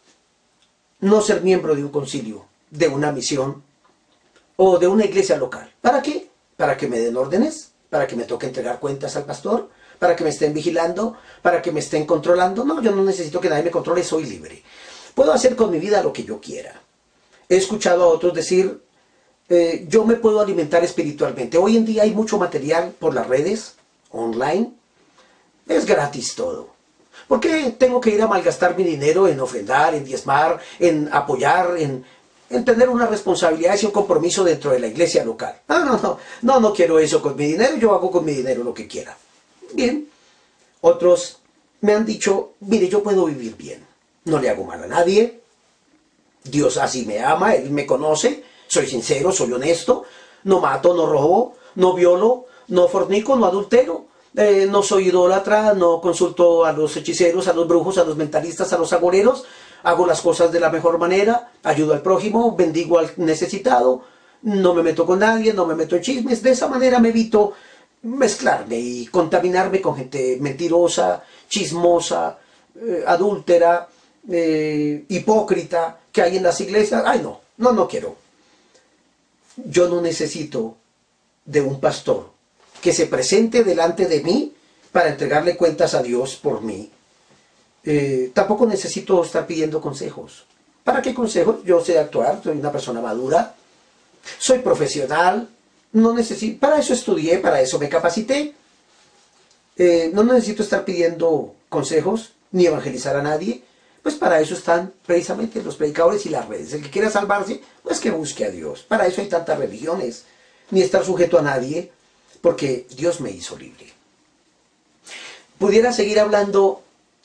no 1.01 1.21
ser 1.21 1.43
miembro 1.43 1.75
de 1.75 1.85
un 1.85 1.91
concilio, 1.91 2.47
de 2.71 2.89
una 2.89 3.13
misión 3.13 3.63
o 4.57 4.79
de 4.79 4.87
una 4.87 5.05
iglesia 5.05 5.37
local. 5.37 5.73
¿Para 5.81 6.03
qué? 6.03 6.29
Para 6.57 6.77
que 6.77 6.89
me 6.89 6.99
den 6.99 7.17
órdenes, 7.17 7.73
para 7.91 8.07
que 8.07 8.17
me 8.17 8.25
toque 8.25 8.47
entregar 8.47 8.81
cuentas 8.81 9.17
al 9.17 9.25
pastor, 9.25 9.69
para 9.99 10.17
que 10.17 10.25
me 10.25 10.31
estén 10.31 10.53
vigilando, 10.53 11.17
para 11.43 11.63
que 11.63 11.73
me 11.73 11.81
estén 11.81 12.07
controlando. 12.07 12.65
No, 12.65 12.83
yo 12.83 12.91
no 12.91 13.05
necesito 13.05 13.41
que 13.41 13.49
nadie 13.49 13.65
me 13.65 13.71
controle, 13.71 14.03
soy 14.03 14.25
libre. 14.25 14.63
Puedo 15.15 15.33
hacer 15.33 15.55
con 15.55 15.71
mi 15.71 15.79
vida 15.79 16.03
lo 16.03 16.13
que 16.13 16.25
yo 16.25 16.41
quiera. 16.41 16.81
He 17.49 17.57
escuchado 17.57 18.05
a 18.05 18.09
otros 18.09 18.35
decir, 18.35 18.83
eh, 19.49 19.85
yo 19.89 20.05
me 20.05 20.17
puedo 20.17 20.41
alimentar 20.41 20.83
espiritualmente. 20.83 21.59
Hoy 21.59 21.77
en 21.77 21.85
día 21.85 22.05
hay 22.05 22.13
mucho 22.13 22.39
material 22.39 22.95
por 22.99 23.15
las 23.15 23.27
redes, 23.27 23.75
online. 24.11 24.73
Es 25.69 25.85
gratis 25.85 26.35
todo. 26.35 26.71
¿Por 27.29 27.41
qué 27.41 27.75
tengo 27.79 28.01
que 28.01 28.11
ir 28.11 28.23
a 28.23 28.27
malgastar 28.27 28.77
mi 28.77 28.85
dinero 28.85 29.29
en 29.29 29.39
ofrendar, 29.41 29.95
en 29.95 30.05
diezmar, 30.05 30.61
en 30.79 31.09
apoyar, 31.13 31.77
en, 31.79 32.05
en 32.53 32.65
tener 32.65 32.89
una 32.89 33.07
responsabilidad 33.07 33.77
y 33.81 33.87
un 33.87 33.93
compromiso 33.93 34.45
dentro 34.45 34.71
de 34.71 34.79
la 34.79 34.87
iglesia 34.87 35.25
local? 35.25 35.61
Ah, 35.69 35.85
no, 35.85 35.99
no, 35.99 36.19
no, 36.43 36.61
no 36.61 36.73
quiero 36.73 36.99
eso 36.99 37.21
con 37.21 37.37
mi 37.37 37.47
dinero, 37.47 37.77
yo 37.77 37.93
hago 37.95 38.11
con 38.11 38.25
mi 38.25 38.33
dinero 38.33 38.63
lo 38.63 38.75
que 38.75 38.87
quiera. 38.87 39.17
Bien. 39.73 40.09
Otros 40.83 41.39
me 41.81 41.95
han 41.95 42.05
dicho, 42.05 42.53
mire, 42.61 42.89
yo 42.89 43.03
puedo 43.03 43.27
vivir 43.27 43.57
bien. 43.57 43.87
No 44.25 44.39
le 44.39 44.51
hago 44.51 44.65
mal 44.65 44.83
a 44.83 44.87
nadie. 44.87 45.41
Dios 46.45 46.77
así 46.77 47.07
me 47.07 47.21
ama, 47.21 47.55
Él 47.55 47.71
me 47.71 47.87
conoce 47.87 48.45
soy 48.73 48.87
sincero, 48.87 49.31
soy 49.33 49.53
honesto, 49.53 50.05
no 50.45 50.59
mato, 50.59 50.95
no 50.95 51.05
robo, 51.05 51.57
no 51.75 51.93
violo, 51.93 52.47
no 52.69 52.89
fornico, 52.89 53.37
no 53.37 53.45
adultero. 53.45 54.07
eh, 54.35 54.67
no 54.67 54.83
soy 54.83 55.09
idólatra, 55.09 55.75
no 55.75 56.01
consulto 56.01 56.65
a 56.65 56.73
los 56.73 56.97
hechiceros, 56.97 57.49
a 57.49 57.53
los 57.53 57.69
brujos, 57.69 57.99
a 57.99 58.05
los 58.05 58.17
mentalistas, 58.17 58.73
a 58.73 58.79
los 58.79 58.95
agoreros, 58.95 59.45
hago 59.83 60.07
las 60.07 60.21
cosas 60.21 60.53
de 60.53 60.61
la 60.61 60.71
mejor 60.71 60.99
manera, 60.99 61.53
ayudo 61.63 61.95
al 61.95 62.03
prójimo, 62.03 62.55
bendigo 62.57 62.99
al 62.99 63.11
necesitado, 63.17 64.05
no 64.43 64.75
me 64.75 64.83
meto 64.83 65.07
con 65.07 65.21
nadie, 65.21 65.53
no 65.53 65.67
me 65.67 65.75
meto 65.75 65.97
en 65.97 66.03
chismes, 66.03 66.43
de 66.43 66.51
esa 66.51 66.69
manera 66.69 66.99
me 66.99 67.11
evito 67.11 67.53
mezclarme 68.03 68.79
y 68.79 69.07
contaminarme 69.07 69.81
con 69.81 69.97
gente 69.97 70.39
mentirosa, 70.41 71.23
chismosa, 71.49 72.39
eh, 72.75 73.05
adúltera, 73.07 73.89
eh, 74.31 75.05
hipócrita 75.09 75.99
que 76.11 76.23
hay 76.23 76.37
en 76.37 76.43
las 76.43 76.61
iglesias. 76.61 77.03
Ay, 77.07 77.21
no, 77.23 77.41
no, 77.59 77.73
no 77.73 77.89
quiero. 77.89 78.17
Yo 79.57 79.89
no 79.89 80.01
necesito 80.01 80.77
de 81.45 81.61
un 81.61 81.81
pastor 81.81 82.31
que 82.81 82.93
se 82.93 83.07
presente 83.07 83.63
delante 83.63 84.07
de 84.07 84.23
mí 84.23 84.53
para 84.91 85.11
entregarle 85.11 85.57
cuentas 85.57 85.95
a 85.95 86.03
Dios 86.03 86.37
por 86.37 86.63
mí. 86.63 86.91
Eh, 87.85 88.31
tampoco 88.33 88.67
necesito 88.67 89.23
estar 89.25 89.47
pidiendo 89.47 89.81
consejos. 89.81 90.45
¿Para 90.85 91.03
qué 91.03 91.15
consejos? 91.15 91.65
Yo 91.65 91.85
sé 91.85 91.99
actuar, 91.99 92.41
soy 92.43 92.59
una 92.59 92.73
persona 92.73 93.01
madura, 93.01 93.55
soy 94.39 94.61
profesional, 94.61 95.49
no 95.93 96.13
necesito, 96.13 96.61
para 96.61 96.79
eso 96.79 96.95
estudié, 96.95 97.39
para 97.39 97.61
eso 97.61 97.79
me 97.79 97.89
capacité. 97.89 98.55
Eh, 99.77 100.11
no 100.13 100.23
necesito 100.25 100.63
estar 100.63 100.85
pidiendo 100.85 101.55
consejos 101.69 102.33
ni 102.51 102.67
evangelizar 102.67 103.17
a 103.17 103.23
nadie, 103.23 103.63
pues 104.03 104.17
para 104.17 104.41
eso 104.41 104.55
están 104.55 104.93
precisamente 105.07 105.63
los 105.63 105.77
predicadores 105.77 106.27
y 106.27 106.29
las 106.29 106.49
redes. 106.49 106.73
El 106.73 106.83
que 106.83 106.91
quiera 106.91 107.11
salvarse, 107.11 107.61
pues 107.83 108.01
que 108.01 108.11
busque 108.11 108.45
a 108.45 108.51
Dios. 108.51 108.83
Para 108.83 109.07
eso 109.07 109.21
hay 109.21 109.29
tantas 109.29 109.59
religiones, 109.59 110.25
ni 110.71 110.83
estar 110.83 111.05
sujeto 111.05 111.39
a 111.39 111.43
nadie, 111.43 111.91
porque 112.41 112.87
Dios 112.97 113.21
me 113.21 113.31
hizo 113.31 113.57
libre. 113.57 113.93
Pudiera 115.59 115.93
seguir 115.93 116.19
hablando 116.19 116.82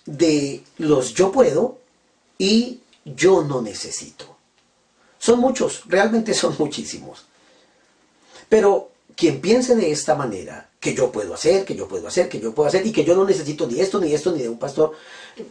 de 0.08 0.64
los 0.78 1.14
yo 1.14 1.32
puedo 1.32 1.78
y 2.40 2.80
yo 3.06 3.44
no 3.44 3.62
necesito. 3.62 4.36
Son 5.20 5.40
muchos, 5.40 5.84
realmente 5.86 6.34
son 6.34 6.56
muchísimos. 6.58 7.26
Pero 8.50 8.92
quien 9.16 9.42
piense 9.42 9.76
de 9.76 9.92
esta 9.92 10.16
manera, 10.16 10.70
que 10.80 10.94
yo 10.94 11.12
puedo 11.12 11.34
hacer, 11.34 11.66
que 11.66 11.76
yo 11.76 11.88
puedo 11.88 12.08
hacer, 12.08 12.30
que 12.30 12.40
yo 12.40 12.54
puedo 12.54 12.70
hacer, 12.70 12.86
y 12.86 12.92
que 12.92 13.04
yo 13.04 13.16
no 13.16 13.26
necesito 13.26 13.68
ni 13.68 13.80
esto, 13.80 14.00
ni 14.00 14.14
esto, 14.14 14.32
ni 14.32 14.44
de 14.44 14.50
un 14.50 14.60
pastor, 14.60 14.94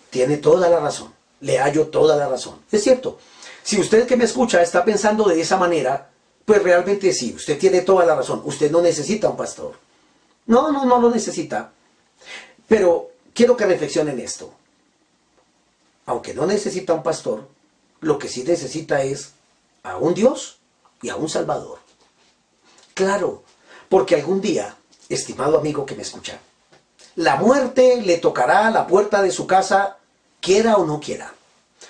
tiene 0.08 0.38
toda 0.38 0.68
la 0.68 0.80
razón. 0.80 1.12
Le 1.40 1.58
hallo 1.58 1.88
toda 1.88 2.16
la 2.16 2.28
razón. 2.28 2.60
Es 2.72 2.82
cierto. 2.82 3.18
Si 3.62 3.78
usted 3.78 4.06
que 4.06 4.16
me 4.16 4.24
escucha 4.24 4.62
está 4.62 4.84
pensando 4.84 5.24
de 5.24 5.40
esa 5.40 5.56
manera, 5.56 6.08
pues 6.44 6.62
realmente 6.62 7.12
sí, 7.12 7.34
usted 7.34 7.58
tiene 7.58 7.82
toda 7.82 8.06
la 8.06 8.14
razón. 8.14 8.40
Usted 8.44 8.70
no 8.70 8.80
necesita 8.80 9.28
un 9.28 9.36
pastor. 9.36 9.74
No, 10.46 10.70
no, 10.70 10.86
no 10.86 11.00
lo 11.00 11.10
necesita. 11.10 11.72
Pero 12.68 13.10
quiero 13.36 13.56
que 13.56 13.66
reflexionen 13.66 14.18
esto. 14.18 14.52
Aunque 16.06 16.34
no 16.34 16.46
necesita 16.46 16.94
un 16.94 17.02
pastor, 17.02 17.46
lo 18.00 18.18
que 18.18 18.28
sí 18.28 18.42
necesita 18.42 19.02
es 19.02 19.32
a 19.82 19.98
un 19.98 20.14
Dios 20.14 20.58
y 21.02 21.10
a 21.10 21.16
un 21.16 21.28
Salvador. 21.28 21.78
Claro, 22.94 23.42
porque 23.88 24.14
algún 24.14 24.40
día, 24.40 24.76
estimado 25.08 25.58
amigo 25.58 25.84
que 25.84 25.94
me 25.94 26.02
escucha, 26.02 26.40
la 27.14 27.36
muerte 27.36 28.00
le 28.02 28.18
tocará 28.18 28.66
a 28.66 28.70
la 28.70 28.86
puerta 28.86 29.22
de 29.22 29.30
su 29.30 29.46
casa, 29.46 29.98
quiera 30.40 30.76
o 30.76 30.86
no 30.86 30.98
quiera. 30.98 31.34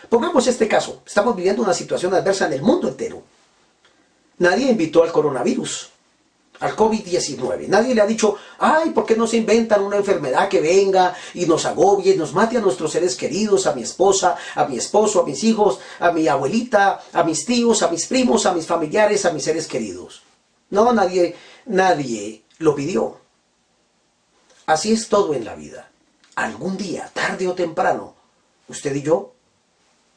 Pongamos 0.08 0.46
este 0.48 0.66
caso, 0.66 1.02
estamos 1.06 1.36
viviendo 1.36 1.62
una 1.62 1.74
situación 1.74 2.12
adversa 2.12 2.46
en 2.46 2.54
el 2.54 2.62
mundo 2.62 2.88
entero. 2.88 3.22
Nadie 4.38 4.70
invitó 4.70 5.02
al 5.04 5.12
coronavirus, 5.12 5.90
al 6.60 6.76
COVID-19. 6.76 7.68
Nadie 7.68 7.94
le 7.94 8.00
ha 8.00 8.06
dicho, 8.06 8.36
ay, 8.58 8.90
¿por 8.90 9.04
qué 9.04 9.16
no 9.16 9.26
se 9.26 9.36
inventan 9.36 9.82
una 9.82 9.96
enfermedad 9.96 10.48
que 10.48 10.60
venga 10.60 11.14
y 11.34 11.46
nos 11.46 11.64
agobie 11.66 12.14
y 12.14 12.16
nos 12.16 12.32
mate 12.32 12.58
a 12.58 12.60
nuestros 12.60 12.92
seres 12.92 13.16
queridos, 13.16 13.66
a 13.66 13.74
mi 13.74 13.82
esposa, 13.82 14.36
a 14.54 14.66
mi 14.66 14.76
esposo, 14.76 15.20
a 15.20 15.24
mis 15.24 15.42
hijos, 15.44 15.78
a 16.00 16.12
mi 16.12 16.28
abuelita, 16.28 17.00
a 17.12 17.22
mis 17.24 17.44
tíos, 17.44 17.82
a 17.82 17.88
mis 17.88 18.06
primos, 18.06 18.46
a 18.46 18.52
mis 18.52 18.66
familiares, 18.66 19.24
a 19.24 19.32
mis 19.32 19.44
seres 19.44 19.66
queridos? 19.66 20.22
No, 20.70 20.92
nadie, 20.92 21.36
nadie 21.66 22.42
lo 22.58 22.74
pidió. 22.74 23.18
Así 24.66 24.92
es 24.92 25.08
todo 25.08 25.34
en 25.34 25.44
la 25.44 25.54
vida. 25.54 25.90
Algún 26.34 26.76
día, 26.76 27.10
tarde 27.14 27.48
o 27.48 27.54
temprano, 27.54 28.14
usted 28.68 28.94
y 28.94 29.02
yo, 29.02 29.32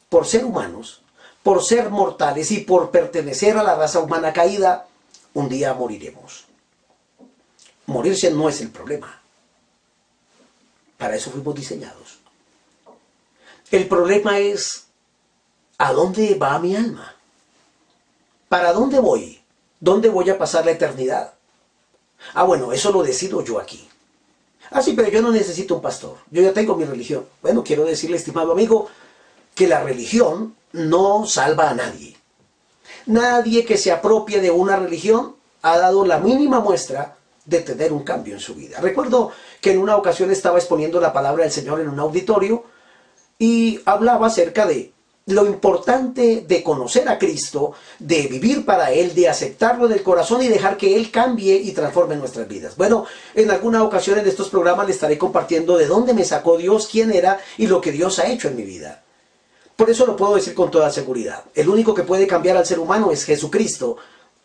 por 0.08 0.26
ser 0.26 0.44
humanos, 0.44 1.02
por 1.42 1.62
ser 1.62 1.88
mortales 1.90 2.50
y 2.50 2.58
por 2.58 2.90
pertenecer 2.90 3.56
a 3.56 3.62
la 3.62 3.76
raza 3.76 4.00
humana 4.00 4.32
caída, 4.32 4.86
un 5.34 5.48
día 5.48 5.74
moriremos. 5.74 6.44
Morirse 7.86 8.30
no 8.30 8.48
es 8.48 8.60
el 8.60 8.70
problema. 8.70 9.20
Para 10.96 11.16
eso 11.16 11.30
fuimos 11.30 11.54
diseñados. 11.54 12.18
El 13.70 13.86
problema 13.88 14.38
es, 14.38 14.86
¿a 15.78 15.92
dónde 15.92 16.34
va 16.34 16.58
mi 16.58 16.76
alma? 16.76 17.14
¿Para 18.48 18.72
dónde 18.72 18.98
voy? 18.98 19.40
¿Dónde 19.78 20.08
voy 20.08 20.28
a 20.28 20.38
pasar 20.38 20.64
la 20.64 20.72
eternidad? 20.72 21.34
Ah, 22.34 22.42
bueno, 22.42 22.72
eso 22.72 22.92
lo 22.92 23.02
decido 23.02 23.42
yo 23.42 23.58
aquí. 23.58 23.88
Ah, 24.70 24.82
sí, 24.82 24.92
pero 24.92 25.08
yo 25.08 25.22
no 25.22 25.30
necesito 25.30 25.76
un 25.76 25.82
pastor. 25.82 26.18
Yo 26.30 26.42
ya 26.42 26.52
tengo 26.52 26.76
mi 26.76 26.84
religión. 26.84 27.26
Bueno, 27.42 27.64
quiero 27.64 27.84
decirle, 27.84 28.16
estimado 28.16 28.52
amigo, 28.52 28.88
que 29.54 29.66
la 29.66 29.82
religión 29.82 30.54
no 30.72 31.26
salva 31.26 31.70
a 31.70 31.74
nadie. 31.74 32.16
Nadie 33.10 33.64
que 33.64 33.76
se 33.76 33.90
apropie 33.90 34.40
de 34.40 34.52
una 34.52 34.76
religión 34.76 35.34
ha 35.62 35.76
dado 35.78 36.06
la 36.06 36.20
mínima 36.20 36.60
muestra 36.60 37.16
de 37.44 37.60
tener 37.60 37.92
un 37.92 38.04
cambio 38.04 38.34
en 38.34 38.40
su 38.40 38.54
vida. 38.54 38.78
Recuerdo 38.80 39.32
que 39.60 39.72
en 39.72 39.80
una 39.80 39.96
ocasión 39.96 40.30
estaba 40.30 40.58
exponiendo 40.58 41.00
la 41.00 41.12
palabra 41.12 41.42
del 41.42 41.52
Señor 41.52 41.80
en 41.80 41.88
un 41.88 41.98
auditorio 41.98 42.62
y 43.36 43.80
hablaba 43.84 44.28
acerca 44.28 44.64
de 44.64 44.92
lo 45.26 45.44
importante 45.46 46.44
de 46.46 46.62
conocer 46.62 47.08
a 47.08 47.18
Cristo, 47.18 47.72
de 47.98 48.28
vivir 48.28 48.64
para 48.64 48.92
Él, 48.92 49.12
de 49.12 49.28
aceptarlo 49.28 49.86
en 49.86 49.92
el 49.92 50.04
corazón 50.04 50.42
y 50.42 50.48
dejar 50.48 50.76
que 50.76 50.94
Él 50.94 51.10
cambie 51.10 51.56
y 51.56 51.72
transforme 51.72 52.14
nuestras 52.14 52.46
vidas. 52.46 52.76
Bueno, 52.76 53.06
en 53.34 53.50
alguna 53.50 53.82
ocasión 53.82 54.20
en 54.20 54.28
estos 54.28 54.50
programas 54.50 54.86
le 54.86 54.92
estaré 54.92 55.18
compartiendo 55.18 55.76
de 55.76 55.86
dónde 55.86 56.14
me 56.14 56.24
sacó 56.24 56.56
Dios, 56.56 56.88
quién 56.88 57.10
era 57.10 57.40
y 57.58 57.66
lo 57.66 57.80
que 57.80 57.90
Dios 57.90 58.20
ha 58.20 58.28
hecho 58.28 58.46
en 58.46 58.54
mi 58.54 58.62
vida. 58.62 59.02
Por 59.80 59.88
eso 59.88 60.04
lo 60.04 60.14
puedo 60.14 60.34
decir 60.34 60.52
con 60.52 60.70
toda 60.70 60.90
seguridad. 60.90 61.42
El 61.54 61.70
único 61.70 61.94
que 61.94 62.02
puede 62.02 62.26
cambiar 62.26 62.54
al 62.58 62.66
ser 62.66 62.78
humano 62.78 63.12
es 63.12 63.24
Jesucristo, 63.24 63.96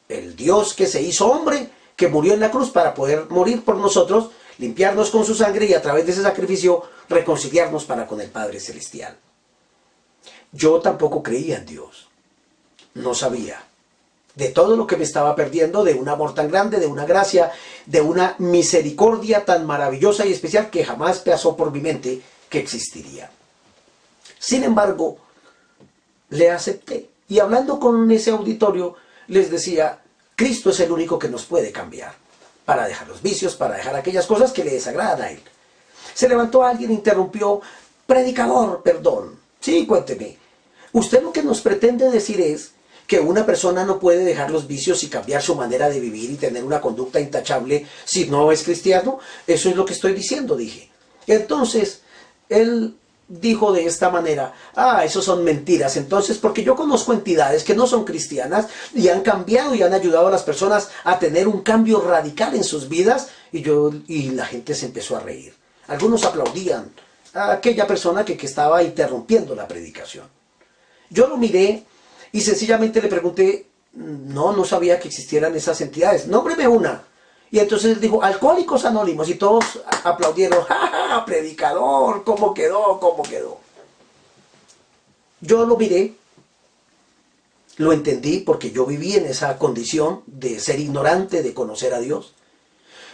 el 0.07 0.33
Dios 0.33 0.73
que 0.73 0.87
se 0.87 1.01
hizo 1.01 1.29
hombre, 1.29 1.69
que 1.97 2.07
murió 2.07 2.35
en 2.35 2.39
la 2.39 2.49
cruz 2.49 2.69
para 2.69 2.93
poder 2.93 3.25
morir 3.27 3.61
por 3.65 3.75
nosotros, 3.75 4.29
limpiarnos 4.59 5.09
con 5.09 5.25
su 5.25 5.35
sangre 5.35 5.65
y 5.65 5.73
a 5.73 5.81
través 5.81 6.05
de 6.05 6.13
ese 6.13 6.21
sacrificio 6.21 6.83
reconciliarnos 7.09 7.83
para 7.83 8.07
con 8.07 8.21
el 8.21 8.29
Padre 8.29 8.61
Celestial. 8.61 9.17
Yo 10.53 10.79
tampoco 10.79 11.21
creía 11.21 11.57
en 11.57 11.65
Dios. 11.65 12.07
No 12.93 13.13
sabía 13.13 13.61
de 14.35 14.47
todo 14.51 14.77
lo 14.77 14.87
que 14.87 14.95
me 14.95 15.03
estaba 15.03 15.35
perdiendo, 15.35 15.83
de 15.83 15.95
un 15.95 16.07
amor 16.07 16.33
tan 16.33 16.49
grande, 16.49 16.79
de 16.79 16.87
una 16.87 17.05
gracia, 17.05 17.51
de 17.85 17.99
una 17.99 18.35
misericordia 18.37 19.43
tan 19.43 19.65
maravillosa 19.65 20.25
y 20.25 20.31
especial 20.31 20.69
que 20.69 20.85
jamás 20.85 21.19
pasó 21.19 21.57
por 21.57 21.73
mi 21.73 21.81
mente 21.81 22.21
que 22.47 22.59
existiría. 22.59 23.29
Sin 24.39 24.63
embargo, 24.63 25.17
le 26.37 26.51
acepté. 26.51 27.09
Y 27.27 27.39
hablando 27.39 27.79
con 27.79 28.09
ese 28.11 28.31
auditorio, 28.31 28.95
les 29.27 29.49
decía, 29.49 29.99
Cristo 30.35 30.69
es 30.69 30.79
el 30.79 30.91
único 30.91 31.17
que 31.17 31.29
nos 31.29 31.45
puede 31.45 31.71
cambiar, 31.71 32.13
para 32.65 32.87
dejar 32.87 33.07
los 33.07 33.21
vicios, 33.21 33.55
para 33.55 33.75
dejar 33.75 33.95
aquellas 33.95 34.27
cosas 34.27 34.51
que 34.51 34.63
le 34.63 34.71
desagradan 34.71 35.21
a 35.21 35.31
Él. 35.31 35.41
Se 36.13 36.29
levantó 36.29 36.63
alguien, 36.63 36.91
interrumpió, 36.91 37.61
predicador, 38.05 38.81
perdón. 38.83 39.39
Sí, 39.59 39.85
cuénteme. 39.85 40.37
Usted 40.93 41.23
lo 41.23 41.33
que 41.33 41.43
nos 41.43 41.61
pretende 41.61 42.09
decir 42.09 42.39
es 42.39 42.71
que 43.07 43.19
una 43.19 43.45
persona 43.45 43.83
no 43.83 43.99
puede 43.99 44.23
dejar 44.23 44.49
los 44.49 44.67
vicios 44.67 45.03
y 45.03 45.09
cambiar 45.09 45.41
su 45.41 45.55
manera 45.55 45.89
de 45.89 45.99
vivir 45.99 46.31
y 46.31 46.35
tener 46.35 46.63
una 46.63 46.81
conducta 46.81 47.19
intachable 47.19 47.85
si 48.03 48.27
no 48.27 48.51
es 48.51 48.63
cristiano. 48.63 49.19
Eso 49.45 49.69
es 49.69 49.75
lo 49.75 49.85
que 49.85 49.93
estoy 49.93 50.13
diciendo, 50.13 50.55
dije. 50.55 50.89
Entonces, 51.27 52.01
él 52.49 52.95
dijo 53.27 53.71
de 53.71 53.85
esta 53.85 54.09
manera, 54.09 54.53
ah, 54.75 55.03
eso 55.03 55.21
son 55.21 55.43
mentiras. 55.43 55.97
Entonces, 55.97 56.37
porque 56.37 56.63
yo 56.63 56.75
conozco 56.75 57.13
entidades 57.13 57.63
que 57.63 57.75
no 57.75 57.87
son 57.87 58.05
cristianas 58.05 58.67
y 58.93 59.07
han 59.09 59.21
cambiado 59.21 59.73
y 59.73 59.83
han 59.83 59.93
ayudado 59.93 60.27
a 60.27 60.31
las 60.31 60.43
personas 60.43 60.89
a 61.03 61.17
tener 61.19 61.47
un 61.47 61.61
cambio 61.61 62.01
radical 62.01 62.55
en 62.55 62.63
sus 62.63 62.87
vidas 62.87 63.29
y, 63.51 63.61
yo, 63.61 63.91
y 64.07 64.29
la 64.31 64.45
gente 64.45 64.75
se 64.75 64.87
empezó 64.87 65.17
a 65.17 65.21
reír. 65.21 65.53
Algunos 65.87 66.23
aplaudían 66.23 66.91
a 67.33 67.53
aquella 67.53 67.87
persona 67.87 68.23
que, 68.23 68.37
que 68.37 68.45
estaba 68.45 68.83
interrumpiendo 68.83 69.55
la 69.55 69.67
predicación. 69.67 70.27
Yo 71.09 71.27
lo 71.27 71.37
miré 71.37 71.83
y 72.31 72.41
sencillamente 72.41 73.01
le 73.01 73.07
pregunté, 73.07 73.67
no, 73.93 74.51
no 74.51 74.65
sabía 74.65 74.99
que 74.99 75.07
existieran 75.07 75.55
esas 75.55 75.79
entidades, 75.81 76.27
nómbreme 76.27 76.67
una. 76.67 77.03
Y 77.55 77.59
entonces 77.59 78.01
dijo, 78.01 78.21
Alcohólicos 78.21 78.83
Anónimos, 78.83 79.29
y 79.29 79.35
todos 79.35 79.79
aplaudieron, 80.03 80.65
¡ja, 80.65 81.23
predicador! 81.25 82.25
¿Cómo 82.25 82.53
quedó? 82.53 82.99
¿Cómo 82.99 83.23
quedó? 83.23 83.59
Yo 85.39 85.65
lo 85.65 85.77
miré, 85.77 86.15
lo 87.77 87.93
entendí 87.93 88.39
porque 88.39 88.71
yo 88.71 88.85
viví 88.85 89.13
en 89.13 89.25
esa 89.25 89.57
condición 89.57 90.21
de 90.25 90.59
ser 90.59 90.81
ignorante, 90.81 91.43
de 91.43 91.53
conocer 91.53 91.93
a 91.93 91.99
Dios. 91.99 92.33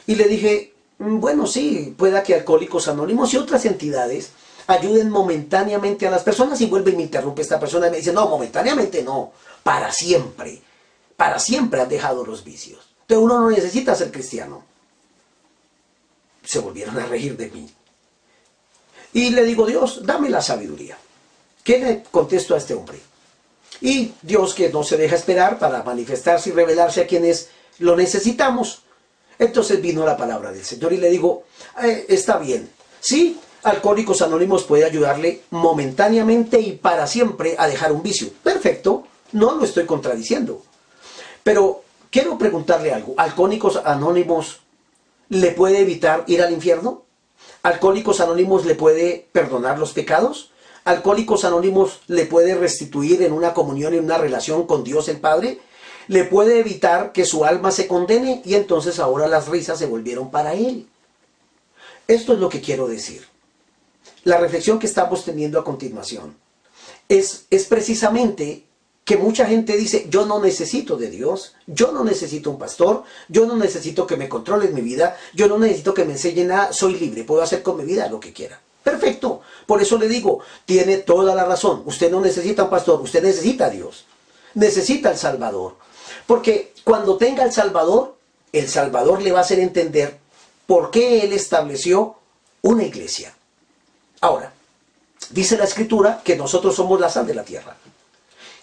Y 0.07 0.15
le 0.15 0.23
dije, 0.23 0.73
mm, 0.97 1.19
bueno, 1.19 1.45
sí, 1.45 1.93
pueda 1.95 2.23
que 2.23 2.33
Alcohólicos 2.33 2.87
Anónimos 2.87 3.31
y 3.35 3.37
otras 3.37 3.63
entidades 3.65 4.31
ayuden 4.65 5.11
momentáneamente 5.11 6.07
a 6.07 6.09
las 6.09 6.23
personas 6.23 6.59
y 6.61 6.65
vuelve 6.65 6.89
y 6.89 6.95
me 6.95 7.03
interrumpe 7.03 7.43
esta 7.43 7.59
persona 7.59 7.89
y 7.89 7.91
me 7.91 7.97
dice, 7.97 8.11
no, 8.11 8.27
momentáneamente 8.27 9.03
no, 9.03 9.33
para 9.61 9.91
siempre, 9.91 10.63
para 11.15 11.37
siempre 11.37 11.81
han 11.81 11.89
dejado 11.89 12.25
los 12.25 12.43
vicios. 12.43 12.90
Uno 13.17 13.39
no 13.39 13.49
necesita 13.49 13.95
ser 13.95 14.11
cristiano. 14.11 14.63
Se 16.43 16.59
volvieron 16.59 16.97
a 16.99 17.05
reír 17.05 17.37
de 17.37 17.49
mí. 17.49 17.69
Y 19.13 19.29
le 19.31 19.43
digo, 19.43 19.65
Dios, 19.65 20.05
dame 20.05 20.29
la 20.29 20.41
sabiduría. 20.41 20.97
¿Qué 21.63 21.79
le 21.79 22.03
contesto 22.09 22.55
a 22.55 22.57
este 22.57 22.73
hombre? 22.73 22.99
Y 23.81 24.13
Dios 24.21 24.53
que 24.53 24.69
no 24.69 24.83
se 24.83 24.97
deja 24.97 25.15
esperar 25.15 25.59
para 25.59 25.83
manifestarse 25.83 26.49
y 26.49 26.53
revelarse 26.53 27.01
a 27.01 27.07
quienes 27.07 27.49
lo 27.79 27.95
necesitamos. 27.95 28.83
Entonces 29.37 29.81
vino 29.81 30.05
la 30.05 30.17
palabra 30.17 30.51
del 30.51 30.63
Señor 30.63 30.93
y 30.93 30.97
le 30.97 31.09
digo, 31.09 31.43
eh, 31.81 32.05
está 32.09 32.37
bien, 32.37 32.69
sí, 32.99 33.39
Alcohólicos 33.63 34.21
Anónimos 34.23 34.63
puede 34.63 34.85
ayudarle 34.85 35.43
momentáneamente 35.51 36.59
y 36.59 36.73
para 36.73 37.05
siempre 37.05 37.55
a 37.59 37.67
dejar 37.67 37.91
un 37.91 38.01
vicio. 38.01 38.29
Perfecto, 38.43 39.05
no 39.33 39.55
lo 39.55 39.63
estoy 39.63 39.85
contradiciendo. 39.85 40.63
Pero 41.43 41.83
quiero 42.11 42.37
preguntarle 42.37 42.93
algo, 42.93 43.15
¿Alcohólicos 43.17 43.77
Anónimos 43.77 44.59
le 45.29 45.51
puede 45.51 45.79
evitar 45.79 46.23
ir 46.27 46.43
al 46.43 46.51
infierno? 46.51 47.03
¿Alcohólicos 47.63 48.19
Anónimos 48.19 48.65
le 48.65 48.75
puede 48.75 49.27
perdonar 49.31 49.79
los 49.79 49.93
pecados? 49.93 50.51
¿Alcohólicos 50.83 51.45
Anónimos 51.45 52.01
le 52.07 52.25
puede 52.25 52.55
restituir 52.55 53.21
en 53.23 53.33
una 53.33 53.53
comunión 53.53 53.93
y 53.93 53.97
una 53.97 54.17
relación 54.17 54.67
con 54.67 54.83
Dios 54.83 55.07
el 55.07 55.19
Padre? 55.19 55.59
¿Le 56.07 56.25
puede 56.25 56.59
evitar 56.59 57.11
que 57.11 57.25
su 57.25 57.45
alma 57.45 57.71
se 57.71 57.87
condene? 57.87 58.41
Y 58.45 58.55
entonces 58.55 58.99
ahora 58.99 59.27
las 59.27 59.47
risas 59.47 59.79
se 59.79 59.85
volvieron 59.85 60.31
para 60.31 60.53
él. 60.53 60.87
Esto 62.07 62.33
es 62.33 62.39
lo 62.39 62.49
que 62.49 62.61
quiero 62.61 62.87
decir. 62.87 63.25
La 64.23 64.37
reflexión 64.37 64.79
que 64.79 64.87
estamos 64.87 65.23
teniendo 65.23 65.59
a 65.59 65.63
continuación 65.63 66.35
es, 67.07 67.45
es 67.49 67.65
precisamente 67.65 68.65
que 69.11 69.17
mucha 69.17 69.45
gente 69.45 69.75
dice, 69.75 70.05
yo 70.09 70.25
no 70.25 70.39
necesito 70.39 70.95
de 70.95 71.09
Dios, 71.09 71.53
yo 71.67 71.91
no 71.91 72.05
necesito 72.05 72.49
un 72.49 72.57
pastor, 72.57 73.03
yo 73.27 73.45
no 73.45 73.57
necesito 73.57 74.07
que 74.07 74.15
me 74.15 74.29
controlen 74.29 74.73
mi 74.73 74.79
vida, 74.79 75.17
yo 75.33 75.49
no 75.49 75.57
necesito 75.57 75.93
que 75.93 76.05
me 76.05 76.13
enseñen 76.13 76.47
nada, 76.47 76.71
soy 76.71 76.95
libre, 76.95 77.25
puedo 77.25 77.41
hacer 77.41 77.61
con 77.61 77.75
mi 77.75 77.83
vida 77.83 78.07
lo 78.07 78.21
que 78.21 78.31
quiera. 78.31 78.61
Perfecto. 78.81 79.41
Por 79.65 79.81
eso 79.81 79.97
le 79.97 80.07
digo, 80.07 80.39
tiene 80.63 80.99
toda 80.99 81.35
la 81.35 81.43
razón. 81.43 81.83
Usted 81.85 82.09
no 82.09 82.21
necesita 82.21 82.63
un 82.63 82.69
pastor, 82.69 83.01
usted 83.01 83.21
necesita 83.21 83.65
a 83.65 83.69
Dios. 83.69 84.05
Necesita 84.53 85.09
al 85.09 85.17
Salvador. 85.17 85.75
Porque 86.25 86.73
cuando 86.85 87.17
tenga 87.17 87.43
al 87.43 87.51
Salvador, 87.51 88.15
el 88.53 88.69
Salvador 88.69 89.21
le 89.21 89.33
va 89.33 89.39
a 89.39 89.41
hacer 89.41 89.59
entender 89.59 90.19
por 90.65 90.89
qué 90.89 91.25
Él 91.25 91.33
estableció 91.33 92.15
una 92.61 92.85
iglesia. 92.85 93.35
Ahora, 94.21 94.53
dice 95.31 95.57
la 95.57 95.65
Escritura 95.65 96.21
que 96.23 96.37
nosotros 96.37 96.73
somos 96.73 96.97
la 96.97 97.09
sal 97.09 97.27
de 97.27 97.35
la 97.35 97.43
tierra 97.43 97.75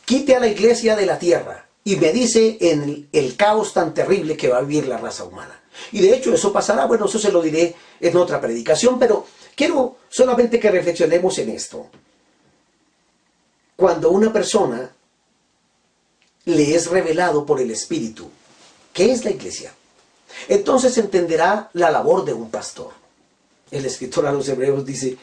quite 0.09 0.35
a 0.35 0.41
la 0.41 0.49
iglesia 0.49 0.97
de 0.97 1.05
la 1.05 1.19
tierra 1.19 1.67
y 1.85 1.97
me 1.97 2.15
dice 2.15 2.57
en 2.63 3.11
el 3.13 3.37
caos 3.37 3.75
tan 3.75 3.93
terrible 3.93 4.39
que 4.39 4.49
va 4.49 4.57
a 4.57 4.63
vivir 4.63 4.89
la 4.89 4.97
raza 4.97 5.25
humana. 5.25 5.61
Y 5.93 6.01
de 6.01 6.15
hecho 6.15 6.33
eso 6.33 6.51
pasará, 6.51 6.87
bueno, 6.87 7.05
eso 7.05 7.19
se 7.19 7.31
lo 7.31 7.43
diré 7.43 7.75
en 8.01 8.17
otra 8.17 8.41
predicación, 8.41 8.99
pero 8.99 9.27
quiero 9.55 9.99
solamente 10.09 10.59
que 10.59 10.71
reflexionemos 10.71 11.39
en 11.41 11.51
esto. 11.51 11.89
Cuando 13.77 14.09
una 14.09 14.33
persona 14.33 14.91
le 16.47 16.75
es 16.75 16.87
revelado 16.87 17.45
por 17.45 17.61
el 17.61 17.71
Espíritu, 17.71 18.31
¿qué 18.95 19.13
es 19.13 19.27
la 19.27 19.31
iglesia? 19.31 19.75
Entonces 20.49 20.97
entenderá 20.97 21.69
la 21.75 21.91
labor 21.91 22.25
de 22.25 22.33
un 22.33 22.51
pastor. 22.51 22.93
El 23.71 23.85
escritor 23.85 24.27
a 24.27 24.33
los 24.33 24.49
hebreos 24.49 24.87
dice, 24.87 25.19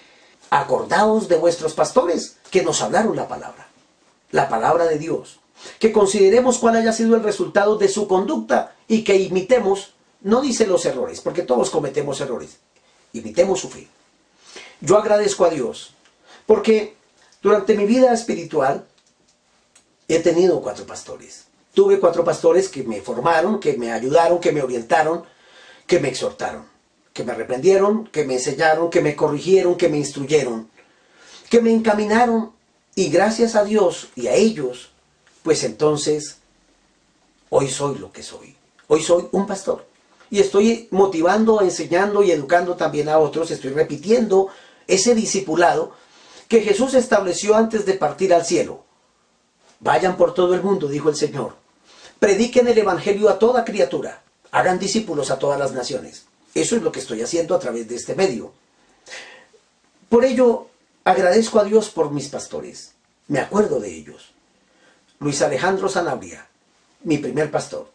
acordaos 0.52 1.28
de 1.28 1.38
vuestros 1.38 1.74
pastores 1.74 2.36
que 2.52 2.62
nos 2.62 2.84
hablaron 2.84 3.16
la 3.16 3.28
palabra 3.28 3.66
la 4.36 4.50
palabra 4.50 4.86
de 4.86 5.00
Dios, 5.00 5.40
que 5.80 5.94
consideremos 5.94 6.58
cuál 6.58 6.76
haya 6.76 6.92
sido 6.92 7.16
el 7.16 7.24
resultado 7.24 7.78
de 7.78 7.88
su 7.88 8.06
conducta 8.06 8.76
y 8.86 9.06
que 9.06 9.16
imitemos, 9.16 9.94
no 10.22 10.42
dice 10.42 10.68
los 10.68 10.86
errores, 10.86 11.22
porque 11.22 11.42
todos 11.42 11.70
cometemos 11.70 12.20
errores, 12.20 12.58
imitemos 13.14 13.62
su 13.62 13.70
fe. 13.70 13.88
Yo 14.82 14.98
agradezco 14.98 15.46
a 15.46 15.50
Dios, 15.50 15.94
porque 16.46 16.98
durante 17.42 17.76
mi 17.76 17.86
vida 17.86 18.14
espiritual 18.14 18.86
he 20.10 20.20
tenido 20.20 20.62
cuatro 20.62 20.86
pastores. 20.86 21.46
Tuve 21.74 22.02
cuatro 22.02 22.26
pastores 22.26 22.68
que 22.68 22.84
me 22.84 23.00
formaron, 23.00 23.62
que 23.62 23.78
me 23.78 23.94
ayudaron, 23.94 24.40
que 24.40 24.52
me 24.52 24.62
orientaron, 24.62 25.24
que 25.88 26.02
me 26.02 26.10
exhortaron, 26.10 26.66
que 27.14 27.24
me 27.24 27.34
reprendieron, 27.34 28.08
que 28.08 28.26
me 28.26 28.34
enseñaron, 28.34 28.90
que 28.90 29.00
me 29.00 29.16
corrigieron, 29.16 29.76
que 29.76 29.88
me 29.88 29.98
instruyeron, 29.98 30.70
que 31.50 31.62
me 31.62 31.72
encaminaron 31.72 32.52
y 32.96 33.10
gracias 33.10 33.56
a 33.56 33.66
Dios 33.66 34.08
y 34.16 34.28
a 34.28 34.34
ellos, 34.34 34.90
pues 35.44 35.64
entonces, 35.64 36.38
hoy 37.50 37.70
soy 37.70 37.98
lo 38.00 38.12
que 38.12 38.24
soy. 38.24 38.56
Hoy 38.88 39.04
soy 39.04 39.28
un 39.32 39.46
pastor. 39.46 39.86
Y 40.30 40.40
estoy 40.40 40.88
motivando, 40.92 41.62
enseñando 41.62 42.24
y 42.24 42.32
educando 42.32 42.76
también 42.76 43.10
a 43.10 43.20
otros. 43.20 43.52
Estoy 43.52 43.72
repitiendo 43.72 44.48
ese 44.88 45.14
discipulado 45.14 45.92
que 46.48 46.62
Jesús 46.62 46.94
estableció 46.94 47.56
antes 47.56 47.86
de 47.86 47.94
partir 47.94 48.34
al 48.34 48.46
cielo. 48.46 48.84
Vayan 49.82 50.18
por 50.18 50.34
todo 50.34 50.56
el 50.56 50.64
mundo, 50.64 50.88
dijo 50.88 51.10
el 51.10 51.16
Señor. 51.16 51.56
Prediquen 52.20 52.68
el 52.68 52.78
Evangelio 52.78 53.30
a 53.30 53.38
toda 53.38 53.66
criatura. 53.66 54.24
Hagan 54.52 54.80
discípulos 54.80 55.32
a 55.32 55.38
todas 55.38 55.60
las 55.60 55.74
naciones. 55.74 56.26
Eso 56.54 56.76
es 56.76 56.82
lo 56.82 56.92
que 56.92 57.02
estoy 57.02 57.22
haciendo 57.22 57.56
a 57.56 57.60
través 57.60 57.88
de 57.90 57.96
este 57.96 58.16
medio. 58.16 58.54
Por 60.08 60.24
ello, 60.24 60.70
Agradezco 61.08 61.60
a 61.60 61.64
Dios 61.64 61.92
por 61.92 62.10
mis 62.10 62.30
pastores. 62.30 62.94
Me 63.28 63.40
acuerdo 63.40 63.80
de 63.80 63.94
ellos. 63.94 64.34
Luis 65.20 65.40
Alejandro 65.44 65.88
Sanabria, 65.88 66.48
mi 67.04 67.20
primer 67.20 67.52
pastor, 67.52 67.92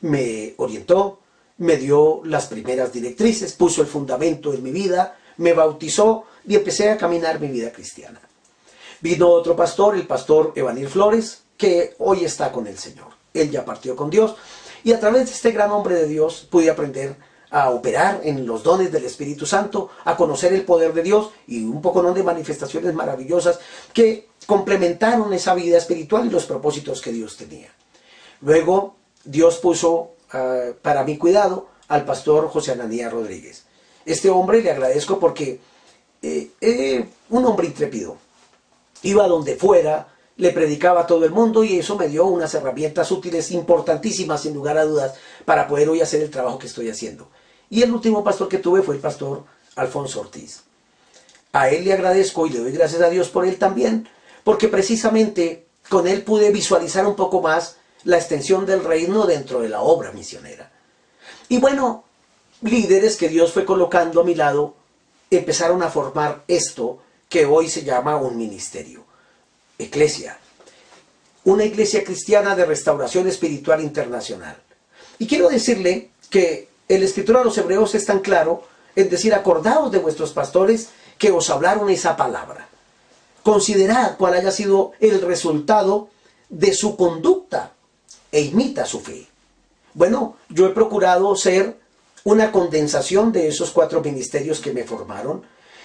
me 0.00 0.54
orientó, 0.56 1.20
me 1.58 1.76
dio 1.76 2.22
las 2.24 2.46
primeras 2.46 2.90
directrices, 2.90 3.52
puso 3.52 3.82
el 3.82 3.86
fundamento 3.86 4.54
en 4.54 4.62
mi 4.62 4.70
vida, 4.70 5.18
me 5.36 5.52
bautizó 5.52 6.24
y 6.46 6.54
empecé 6.54 6.88
a 6.88 6.96
caminar 6.96 7.38
mi 7.38 7.48
vida 7.48 7.70
cristiana. 7.70 8.20
Vino 9.02 9.28
otro 9.28 9.54
pastor, 9.54 9.94
el 9.94 10.06
pastor 10.06 10.54
Evanil 10.56 10.88
Flores, 10.88 11.42
que 11.58 11.96
hoy 11.98 12.24
está 12.24 12.50
con 12.50 12.66
el 12.66 12.78
Señor. 12.78 13.08
Él 13.34 13.50
ya 13.50 13.62
partió 13.62 13.94
con 13.94 14.08
Dios 14.08 14.36
y 14.82 14.94
a 14.94 14.98
través 14.98 15.26
de 15.26 15.32
este 15.32 15.52
gran 15.52 15.70
hombre 15.70 15.96
de 15.96 16.06
Dios 16.06 16.48
pude 16.50 16.70
aprender 16.70 17.14
a 17.50 17.70
operar 17.70 18.20
en 18.24 18.46
los 18.46 18.62
dones 18.62 18.92
del 18.92 19.04
Espíritu 19.04 19.46
Santo, 19.46 19.90
a 20.04 20.16
conocer 20.16 20.52
el 20.52 20.64
poder 20.64 20.92
de 20.92 21.02
Dios 21.02 21.30
y 21.46 21.64
un 21.64 21.80
poco 21.80 22.02
de 22.02 22.22
manifestaciones 22.22 22.94
maravillosas 22.94 23.58
que 23.92 24.28
complementaron 24.46 25.32
esa 25.32 25.54
vida 25.54 25.78
espiritual 25.78 26.26
y 26.26 26.30
los 26.30 26.46
propósitos 26.46 27.00
que 27.00 27.12
Dios 27.12 27.36
tenía. 27.36 27.72
Luego 28.40 28.96
Dios 29.24 29.58
puso 29.58 30.12
ah, 30.32 30.70
para 30.82 31.04
mi 31.04 31.16
cuidado 31.16 31.68
al 31.88 32.04
pastor 32.04 32.48
José 32.48 32.72
Ananía 32.72 33.10
Rodríguez. 33.10 33.64
Este 34.04 34.30
hombre 34.30 34.62
le 34.62 34.70
agradezco 34.70 35.18
porque 35.18 35.60
eh, 36.22 36.50
eh, 36.60 37.04
un 37.30 37.44
hombre 37.44 37.66
intrépido. 37.66 38.16
Iba 39.02 39.28
donde 39.28 39.56
fuera, 39.56 40.08
le 40.36 40.50
predicaba 40.50 41.02
a 41.02 41.06
todo 41.06 41.24
el 41.24 41.30
mundo 41.30 41.62
y 41.62 41.78
eso 41.78 41.96
me 41.96 42.08
dio 42.08 42.26
unas 42.26 42.54
herramientas 42.54 43.10
útiles 43.10 43.50
importantísimas 43.50 44.42
sin 44.42 44.54
lugar 44.54 44.78
a 44.78 44.84
dudas 44.84 45.14
para 45.44 45.68
poder 45.68 45.88
hoy 45.88 46.00
hacer 46.00 46.22
el 46.22 46.30
trabajo 46.30 46.58
que 46.58 46.66
estoy 46.66 46.88
haciendo. 46.88 47.28
Y 47.70 47.82
el 47.82 47.92
último 47.92 48.24
pastor 48.24 48.48
que 48.48 48.58
tuve 48.58 48.82
fue 48.82 48.94
el 48.94 49.00
pastor 49.00 49.44
Alfonso 49.76 50.20
Ortiz. 50.20 50.62
A 51.52 51.70
él 51.70 51.84
le 51.84 51.92
agradezco 51.92 52.46
y 52.46 52.50
le 52.50 52.60
doy 52.60 52.72
gracias 52.72 53.02
a 53.02 53.10
Dios 53.10 53.28
por 53.28 53.46
él 53.46 53.58
también, 53.58 54.08
porque 54.44 54.68
precisamente 54.68 55.66
con 55.88 56.06
él 56.06 56.22
pude 56.22 56.50
visualizar 56.50 57.06
un 57.06 57.16
poco 57.16 57.40
más 57.40 57.76
la 58.04 58.18
extensión 58.18 58.66
del 58.66 58.84
reino 58.84 59.26
dentro 59.26 59.60
de 59.60 59.68
la 59.68 59.80
obra 59.80 60.12
misionera. 60.12 60.70
Y 61.48 61.58
bueno, 61.58 62.04
líderes 62.62 63.16
que 63.16 63.28
Dios 63.28 63.52
fue 63.52 63.64
colocando 63.64 64.20
a 64.20 64.24
mi 64.24 64.34
lado 64.34 64.74
empezaron 65.30 65.82
a 65.82 65.90
formar 65.90 66.44
esto 66.48 67.02
que 67.28 67.44
hoy 67.44 67.68
se 67.68 67.84
llama 67.84 68.16
un 68.16 68.36
ministerio. 68.36 69.04
Eclesia. 69.78 70.38
Una 71.44 71.64
iglesia 71.64 72.04
cristiana 72.04 72.56
de 72.56 72.64
restauración 72.64 73.28
espiritual 73.28 73.82
internacional. 73.82 74.56
Y 75.18 75.26
quiero 75.26 75.48
decirle 75.48 76.10
que 76.30 76.68
el 76.88 77.02
escritor 77.02 77.36
a 77.36 77.44
los 77.44 77.56
hebreos 77.58 77.94
es 77.94 78.04
tan 78.06 78.20
claro 78.20 78.62
en 78.96 79.08
decir, 79.08 79.34
acordaos 79.34 79.92
de 79.92 79.98
vuestros 79.98 80.32
pastores 80.32 80.88
que 81.18 81.30
os 81.30 81.50
hablaron 81.50 81.90
esa 81.90 82.16
palabra. 82.16 82.68
Considerad 83.42 84.16
cuál 84.16 84.34
haya 84.34 84.50
sido 84.50 84.92
el 85.00 85.20
resultado 85.20 86.08
de 86.48 86.72
su 86.74 86.96
conducta 86.96 87.72
e 88.32 88.40
imita 88.40 88.86
su 88.86 89.00
fe. 89.00 89.26
Bueno, 89.94 90.36
yo 90.48 90.66
he 90.66 90.70
procurado 90.70 91.34
ser 91.36 91.78
una 92.24 92.52
condensación 92.52 93.32
de 93.32 93.48
esos 93.48 93.70
cuatro 93.70 94.00
ministerios 94.00 94.60
que 94.60 94.72
me 94.72 94.84
formaron 94.84 95.42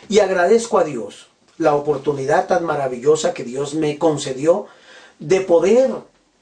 y 0.10 0.20
agradezco 0.20 0.78
a 0.78 0.84
Dios 0.84 1.28
la 1.58 1.76
oportunidad 1.76 2.48
tan 2.48 2.66
maravillosa 2.66 3.34
que 3.34 3.44
Dios 3.44 3.76
me 3.76 3.98
concedió 3.98 4.66
de 5.20 5.42
poder 5.42 5.92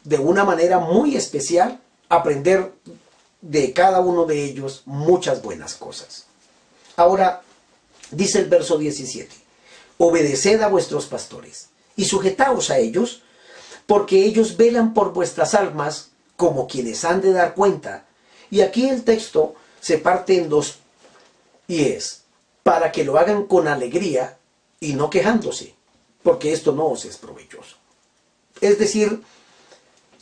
de 0.03 0.17
una 0.17 0.43
manera 0.43 0.79
muy 0.79 1.15
especial 1.15 1.79
aprender 2.09 2.71
de 3.41 3.73
cada 3.73 3.99
uno 4.01 4.25
de 4.25 4.43
ellos 4.43 4.83
muchas 4.85 5.41
buenas 5.41 5.73
cosas. 5.75 6.25
Ahora, 6.95 7.41
dice 8.11 8.39
el 8.39 8.49
verso 8.49 8.77
17, 8.77 9.35
obedeced 9.97 10.61
a 10.61 10.67
vuestros 10.67 11.05
pastores 11.05 11.69
y 11.95 12.05
sujetaos 12.05 12.69
a 12.69 12.77
ellos, 12.77 13.23
porque 13.87 14.23
ellos 14.23 14.57
velan 14.57 14.93
por 14.93 15.13
vuestras 15.13 15.53
almas 15.53 16.09
como 16.37 16.67
quienes 16.67 17.03
han 17.03 17.21
de 17.21 17.33
dar 17.33 17.55
cuenta. 17.55 18.05
Y 18.49 18.61
aquí 18.61 18.87
el 18.87 19.03
texto 19.03 19.55
se 19.79 19.97
parte 19.97 20.37
en 20.37 20.49
dos, 20.49 20.79
y 21.67 21.85
es, 21.85 22.23
para 22.63 22.91
que 22.91 23.03
lo 23.03 23.17
hagan 23.17 23.45
con 23.45 23.67
alegría 23.67 24.37
y 24.79 24.93
no 24.93 25.09
quejándose, 25.09 25.73
porque 26.23 26.53
esto 26.53 26.71
no 26.71 26.87
os 26.87 27.05
es 27.05 27.17
provechoso. 27.17 27.77
Es 28.59 28.77
decir, 28.77 29.21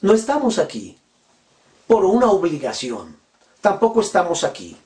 no 0.02 0.14
estamos 0.14 0.60
aquí 0.60 0.98
por 1.90 2.06
una 2.06 2.30
obligación, 2.30 3.18
tampoco 3.62 4.02
estamos 4.02 4.44
aquí, 4.44 4.78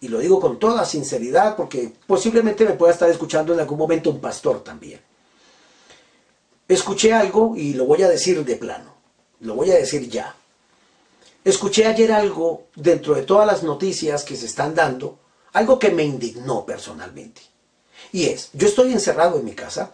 y 0.00 0.08
lo 0.08 0.18
digo 0.18 0.40
con 0.40 0.58
toda 0.58 0.86
sinceridad 0.86 1.56
porque 1.56 1.92
posiblemente 2.06 2.64
me 2.64 2.72
pueda 2.72 2.90
estar 2.90 3.10
escuchando 3.10 3.52
en 3.52 3.60
algún 3.60 3.76
momento 3.76 4.08
un 4.08 4.18
pastor 4.18 4.64
también. 4.64 4.98
Escuché 6.66 7.12
algo 7.12 7.54
y 7.54 7.74
lo 7.74 7.84
voy 7.84 8.02
a 8.02 8.08
decir 8.08 8.42
de 8.46 8.56
plano, 8.56 8.94
lo 9.40 9.56
voy 9.56 9.72
a 9.72 9.74
decir 9.74 10.08
ya. 10.08 10.34
Escuché 11.44 11.84
ayer 11.84 12.12
algo 12.12 12.62
dentro 12.74 13.14
de 13.14 13.24
todas 13.24 13.46
las 13.46 13.62
noticias 13.62 14.24
que 14.24 14.34
se 14.34 14.46
están 14.46 14.74
dando, 14.74 15.18
algo 15.52 15.78
que 15.78 15.90
me 15.90 16.04
indignó 16.04 16.64
personalmente. 16.64 17.42
Y 18.10 18.24
es, 18.24 18.48
yo 18.54 18.68
estoy 18.68 18.94
encerrado 18.94 19.38
en 19.38 19.44
mi 19.44 19.52
casa, 19.52 19.92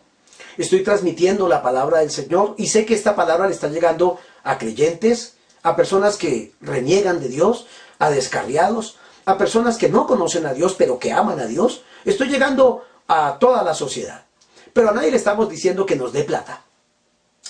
estoy 0.57 0.85
transmitiendo 0.85 1.49
la 1.49 1.64
palabra 1.64 1.99
del 1.99 2.12
Señor 2.12 2.55
y 2.59 2.69
sé 2.69 2.87
que 2.87 2.95
esta 2.95 3.17
palabra 3.17 3.49
le 3.49 3.55
está 3.55 3.67
llegando 3.67 4.21
a 4.45 4.57
creyentes, 4.57 5.34
a 5.64 5.74
personas 5.74 6.16
que 6.16 6.53
reniegan 6.61 7.20
de 7.20 7.29
Dios, 7.29 7.66
a 7.98 8.11
descarriados, 8.11 8.96
a 9.24 9.38
personas 9.38 9.79
que 9.79 9.88
no 9.88 10.07
conocen 10.07 10.46
a 10.46 10.53
Dios 10.53 10.77
pero 10.79 10.98
que 10.98 11.11
aman 11.11 11.40
a 11.40 11.46
Dios. 11.46 11.83
Estoy 12.05 12.29
llegando 12.29 12.85
a 13.09 13.38
toda 13.40 13.64
la 13.64 13.74
sociedad. 13.74 14.27
Pero 14.72 14.90
a 14.90 14.92
nadie 14.92 15.11
le 15.11 15.16
estamos 15.16 15.48
diciendo 15.48 15.87
que 15.87 15.96
nos 15.96 16.12
dé 16.12 16.22
plata. 16.22 16.64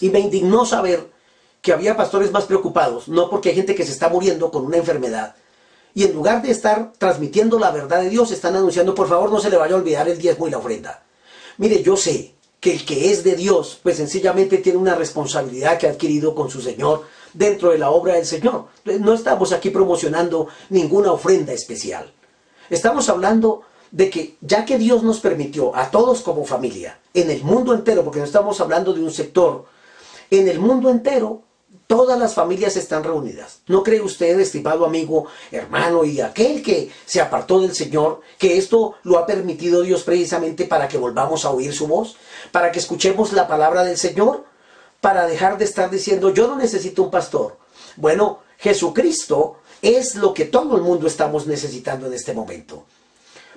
Y 0.01 0.11
me 0.11 0.21
indignó 0.21 0.65
saber 0.65 1.11
que 1.61 1.73
había 1.73 1.97
pastores 1.97 2.31
más 2.31 2.45
preocupados, 2.45 3.09
no 3.09 3.29
porque 3.29 3.49
hay 3.49 3.57
gente 3.57 3.75
que 3.75 3.85
se 3.85 3.93
está 3.93 4.09
muriendo 4.09 4.51
con 4.51 4.65
una 4.65 4.77
enfermedad. 4.77 5.35
Y 5.93 6.05
en 6.05 6.13
lugar 6.13 6.43
de 6.43 6.51
estar 6.51 6.93
transmitiendo 6.99 7.59
la 7.59 7.71
verdad 7.71 8.03
de 8.03 8.11
Dios, 8.11 8.31
están 8.31 8.55
anunciando, 8.55 8.95
por 8.95 9.09
favor, 9.09 9.31
no 9.31 9.41
se 9.41 9.51
le 9.51 9.57
vaya 9.57 9.75
a 9.75 9.79
olvidar 9.79 10.09
el 10.09 10.19
diezmo 10.19 10.47
y 10.47 10.51
la 10.51 10.59
ofrenda. 10.59 11.03
Mire, 11.57 11.83
yo 11.83 11.97
sé 11.97 12.35
que 12.61 12.75
el 12.75 12.85
que 12.85 13.11
es 13.11 13.25
de 13.25 13.35
Dios, 13.35 13.81
pues 13.83 13.97
sencillamente 13.97 14.59
tiene 14.59 14.79
una 14.79 14.95
responsabilidad 14.95 15.79
que 15.79 15.87
ha 15.87 15.91
adquirido 15.91 16.35
con 16.35 16.51
su 16.51 16.61
Señor 16.61 17.05
dentro 17.35 17.71
de 17.71 17.79
la 17.79 17.91
obra 17.91 18.15
del 18.15 18.27
Señor. 18.27 18.67
No 19.01 19.13
estamos 19.13 19.53
aquí 19.53 19.71
promocionando 19.71 20.49
ninguna 20.71 21.13
ofrenda 21.13 21.53
especial. 21.53 22.11
Estamos 22.71 23.09
hablando 23.09 23.63
de 23.91 24.11
que 24.11 24.37
ya 24.41 24.65
que 24.65 24.79
Dios 24.79 25.03
nos 25.03 25.21
permitió 25.21 25.77
a 25.77 25.91
todos 25.91 26.23
como 26.23 26.45
familia, 26.45 26.99
en 27.13 27.31
el 27.31 27.45
mundo 27.45 27.75
entero, 27.75 28.03
porque 28.03 28.19
no 28.19 28.25
estamos 28.25 28.61
hablando 28.61 28.93
de 28.93 29.03
un 29.03 29.13
sector, 29.13 29.67
en 30.31 30.49
el 30.49 30.59
mundo 30.59 30.91
entero 30.91 31.43
todas 31.87 32.19
las 32.19 32.35
familias 32.35 32.77
están 32.77 33.05
reunidas. 33.05 33.61
¿No 33.67 33.83
cree 33.83 34.01
usted, 34.01 34.39
estimado 34.41 34.85
amigo, 34.85 35.27
hermano 35.51 36.05
y 36.05 36.21
aquel 36.21 36.63
que 36.63 36.91
se 37.05 37.21
apartó 37.21 37.61
del 37.61 37.75
Señor, 37.75 38.21
que 38.39 38.57
esto 38.57 38.95
lo 39.03 39.19
ha 39.19 39.27
permitido 39.27 39.83
Dios 39.83 40.03
precisamente 40.03 40.65
para 40.65 40.89
que 40.89 40.99
volvamos 40.99 41.45
a 41.45 41.51
oír 41.51 41.73
su 41.73 41.87
voz? 41.87 42.17
¿Para 42.51 42.73
que 42.73 42.79
escuchemos 42.79 43.33
la 43.33 43.47
palabra 43.47 43.85
del 43.85 43.99
Señor? 43.99 44.45
¿Para 45.05 45.27
dejar 45.27 45.59
de 45.59 45.67
estar 45.67 45.91
diciendo, 45.91 46.33
yo 46.33 46.49
no 46.49 46.57
necesito 46.57 47.03
un 47.03 47.11
pastor? 47.11 47.59
Bueno, 47.97 48.39
Jesucristo 48.57 49.59
es 49.83 50.15
lo 50.15 50.33
que 50.33 50.47
todo 50.47 50.79
el 50.79 50.83
mundo 50.83 51.07
estamos 51.07 51.47
necesitando 51.47 52.07
en 52.07 52.15
este 52.15 52.33
momento. 52.33 52.85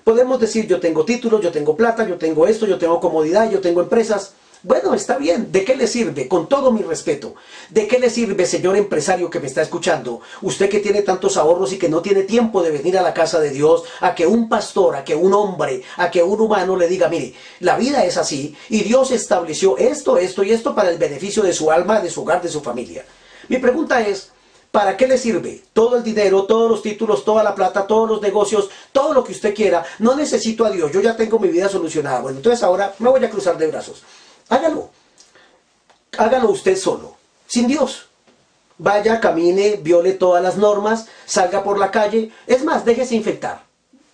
Podemos 0.03 0.41
decir, 0.41 0.67
yo 0.67 0.81
tengo 0.81 1.05
títulos, 1.05 1.39
yo 1.39 1.49
tengo 1.49 1.77
plata, 1.77 2.05
yo 2.05 2.17
tengo 2.17 2.47
esto, 2.47 2.65
yo 2.65 2.77
tengo 2.77 2.99
comodidad, 2.99 3.49
yo 3.49 3.61
tengo 3.61 3.79
empresas. 3.79 4.33
Bueno, 4.67 4.93
está 4.93 5.17
bien. 5.17 5.49
¿De 5.49 5.63
qué 5.63 5.77
le 5.77 5.87
sirve? 5.87 6.27
Con 6.27 6.49
todo 6.49 6.73
mi 6.73 6.81
respeto. 6.81 7.35
¿De 7.69 7.87
qué 7.87 7.99
le 7.99 8.09
sirve, 8.09 8.45
señor 8.45 8.75
empresario 8.75 9.29
que 9.29 9.39
me 9.39 9.47
está 9.47 9.61
escuchando? 9.61 10.19
Usted 10.41 10.67
que 10.67 10.81
tiene 10.81 11.03
tantos 11.03 11.37
ahorros 11.37 11.71
y 11.71 11.77
que 11.77 11.87
no 11.87 12.01
tiene 12.01 12.23
tiempo 12.23 12.61
de 12.61 12.71
venir 12.71 12.97
a 12.97 13.01
la 13.01 13.13
casa 13.13 13.39
de 13.39 13.51
Dios, 13.51 13.85
a 14.01 14.13
que 14.13 14.27
un 14.27 14.49
pastor, 14.49 14.97
a 14.97 15.05
que 15.05 15.15
un 15.15 15.33
hombre, 15.33 15.83
a 15.95 16.11
que 16.11 16.21
un 16.21 16.41
humano 16.41 16.75
le 16.75 16.89
diga, 16.89 17.07
mire, 17.07 17.33
la 17.61 17.77
vida 17.77 18.03
es 18.03 18.17
así 18.17 18.57
y 18.67 18.81
Dios 18.83 19.11
estableció 19.11 19.77
esto, 19.77 20.17
esto 20.17 20.43
y 20.43 20.51
esto 20.51 20.75
para 20.75 20.89
el 20.89 20.97
beneficio 20.97 21.43
de 21.43 21.53
su 21.53 21.71
alma, 21.71 22.01
de 22.01 22.09
su 22.09 22.23
hogar, 22.23 22.41
de 22.41 22.49
su 22.49 22.59
familia. 22.59 23.05
Mi 23.47 23.59
pregunta 23.59 24.05
es, 24.05 24.33
¿Para 24.69 24.97
qué 24.97 25.07
le 25.07 25.17
sirve? 25.17 25.63
Todo 25.71 25.95
el 25.95 26.03
dinero, 26.03 26.43
todos 26.43 26.69
los 26.69 26.81
títulos, 26.81 27.23
toda 27.23 27.41
la 27.41 27.55
plata, 27.55 27.87
todos 27.87 28.07
los 28.07 28.21
negocios, 28.21 28.69
todo 28.91 29.13
lo 29.13 29.23
que 29.23 29.31
usted 29.31 29.55
quiera. 29.55 29.85
No 29.99 30.13
necesito 30.13 30.65
a 30.65 30.69
Dios, 30.69 30.91
yo 30.91 30.99
ya 30.99 31.15
tengo 31.15 31.39
mi 31.39 31.47
vida 31.47 31.69
solucionada. 31.69 32.19
Bueno, 32.19 32.39
entonces 32.39 32.61
ahora 32.63 32.93
me 32.99 33.09
voy 33.09 33.23
a 33.23 33.29
cruzar 33.29 33.57
de 33.57 33.67
brazos. 33.67 34.03
Hágalo. 34.49 34.89
Hágalo 36.17 36.49
usted 36.49 36.77
solo, 36.77 37.15
sin 37.47 37.67
Dios. 37.67 38.07
Vaya, 38.79 39.19
camine, 39.19 39.77
viole 39.81 40.13
todas 40.13 40.43
las 40.43 40.57
normas, 40.57 41.07
salga 41.25 41.63
por 41.63 41.79
la 41.79 41.91
calle. 41.91 42.31
Es 42.45 42.63
más, 42.63 42.85
déjese 42.85 43.15
infectar. 43.15 43.63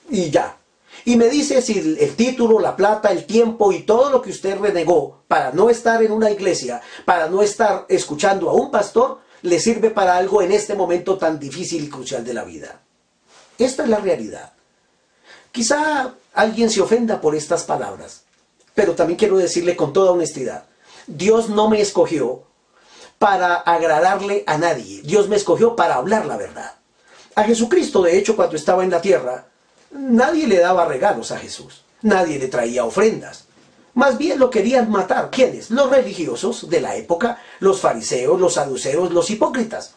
Y 0.10 0.30
ya. 0.30 0.58
Y 1.06 1.18
me 1.18 1.28
dice 1.28 1.62
si 1.62 1.80
el, 1.80 2.16
título, 2.16 2.60
la 2.60 2.76
plata, 2.76 3.12
el 3.12 3.26
tiempo 3.26 3.72
y 3.72 3.84
todo 3.84 4.10
lo 4.10 4.22
que 4.22 4.30
usted 4.30 4.58
renegó 4.58 5.24
para 5.28 5.52
no 5.52 5.70
estar 5.70 6.02
en 6.02 6.12
una 6.12 6.32
iglesia, 6.32 6.82
para 7.04 7.28
no 7.28 7.42
estar 7.42 7.86
escuchando 7.90 8.50
a 8.50 8.54
un 8.54 8.72
pastor, 8.72 9.20
le 9.42 9.60
sirve 9.60 9.90
para 9.90 10.16
algo 10.16 10.42
en 10.42 10.54
este 10.54 10.76
momento 10.76 11.18
tan 11.18 11.40
difícil 11.40 11.84
y 11.84 11.90
crucial 11.90 12.24
de 12.24 12.34
la 12.34 12.46
vida. 12.46 12.80
Esta 13.58 13.84
es 13.84 13.90
la 13.90 13.98
realidad. 13.98 14.54
Quizá 15.52 16.14
alguien 16.34 16.70
se 16.70 16.82
ofenda 16.82 17.20
por 17.20 17.36
estas 17.36 17.64
palabras, 17.64 18.23
pero 18.74 18.94
también 18.94 19.18
quiero 19.18 19.38
decirle 19.38 19.76
con 19.76 19.94
toda 19.94 20.12
honestidad, 20.12 20.66
Dios 21.08 21.50
no 21.50 21.70
me 21.70 21.82
escogió 21.82 22.44
para 23.20 23.56
agradarle 23.56 24.44
a 24.48 24.58
nadie. 24.58 25.02
Dios 25.02 25.30
me 25.30 25.36
escogió 25.36 25.76
para 25.76 25.96
hablar 25.96 26.26
la 26.26 26.38
verdad. 26.38 26.74
A 27.36 27.44
Jesucristo, 27.44 28.02
de 28.02 28.18
hecho, 28.18 28.36
cuando 28.36 28.56
estaba 28.56 28.84
en 28.84 28.92
la 28.92 29.02
tierra, 29.02 29.48
nadie 29.92 30.48
le 30.48 30.60
daba 30.60 30.86
regalos 30.86 31.32
a 31.32 31.38
Jesús. 31.38 31.84
Nadie 32.02 32.38
le 32.38 32.48
traía 32.48 32.84
ofrendas. 32.84 33.46
Más 33.94 34.18
bien 34.18 34.40
lo 34.40 34.50
querían 34.50 34.92
matar. 34.92 35.30
¿Quiénes? 35.30 35.70
Los 35.70 35.90
religiosos 35.90 36.70
de 36.70 36.82
la 36.82 36.96
época, 36.96 37.42
los 37.60 37.80
fariseos, 37.80 38.40
los 38.40 38.56
saduceos, 38.56 39.12
los 39.12 39.30
hipócritas. 39.30 39.94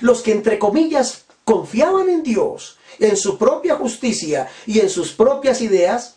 Los 0.00 0.20
que, 0.20 0.32
entre 0.32 0.58
comillas, 0.58 1.24
confiaban 1.44 2.08
en 2.08 2.22
Dios, 2.22 2.78
en 2.98 3.16
su 3.16 3.38
propia 3.38 3.76
justicia 3.76 4.48
y 4.66 4.80
en 4.80 4.90
sus 4.90 5.12
propias 5.12 5.60
ideas, 5.60 6.16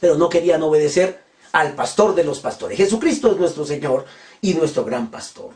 pero 0.00 0.16
no 0.16 0.28
querían 0.28 0.62
obedecer 0.62 1.22
al 1.52 1.74
pastor 1.74 2.14
de 2.14 2.24
los 2.24 2.40
pastores. 2.40 2.76
Jesucristo 2.76 3.30
es 3.30 3.38
nuestro 3.38 3.64
Señor 3.64 4.04
y 4.40 4.54
nuestro 4.54 4.84
gran 4.84 5.10
pastor. 5.10 5.50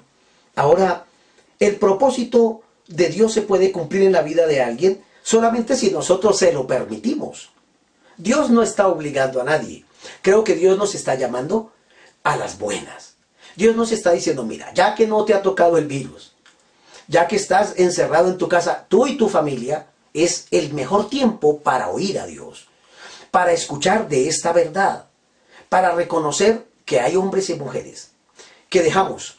Ahora, 0.54 1.04
el 1.58 1.76
propósito 1.76 2.62
de 2.86 3.08
Dios 3.08 3.32
se 3.32 3.42
puede 3.42 3.72
cumplir 3.72 4.02
en 4.02 4.12
la 4.12 4.22
vida 4.22 4.46
de 4.46 4.62
alguien 4.62 5.02
solamente 5.22 5.76
si 5.76 5.90
nosotros 5.90 6.38
se 6.38 6.52
lo 6.52 6.66
permitimos. 6.66 7.50
Dios 8.16 8.50
no 8.50 8.62
está 8.62 8.88
obligando 8.88 9.40
a 9.40 9.44
nadie. 9.44 9.84
Creo 10.22 10.44
que 10.44 10.54
Dios 10.54 10.78
nos 10.78 10.94
está 10.94 11.14
llamando 11.16 11.72
a 12.22 12.36
las 12.36 12.58
buenas. 12.58 13.14
Dios 13.56 13.74
nos 13.74 13.90
está 13.90 14.12
diciendo, 14.12 14.44
mira, 14.44 14.72
ya 14.72 14.94
que 14.94 15.06
no 15.06 15.24
te 15.24 15.34
ha 15.34 15.42
tocado 15.42 15.78
el 15.78 15.86
virus, 15.86 16.32
ya 17.08 17.26
que 17.26 17.36
estás 17.36 17.74
encerrado 17.76 18.28
en 18.28 18.38
tu 18.38 18.48
casa, 18.48 18.86
tú 18.88 19.06
y 19.06 19.16
tu 19.16 19.28
familia, 19.28 19.86
es 20.14 20.46
el 20.52 20.72
mejor 20.72 21.08
tiempo 21.08 21.58
para 21.58 21.90
oír 21.90 22.18
a 22.18 22.26
Dios 22.26 22.68
para 23.30 23.52
escuchar 23.52 24.08
de 24.08 24.28
esta 24.28 24.52
verdad, 24.52 25.06
para 25.68 25.94
reconocer 25.94 26.66
que 26.84 27.00
hay 27.00 27.16
hombres 27.16 27.50
y 27.50 27.54
mujeres 27.54 28.12
que 28.68 28.82
dejamos 28.82 29.38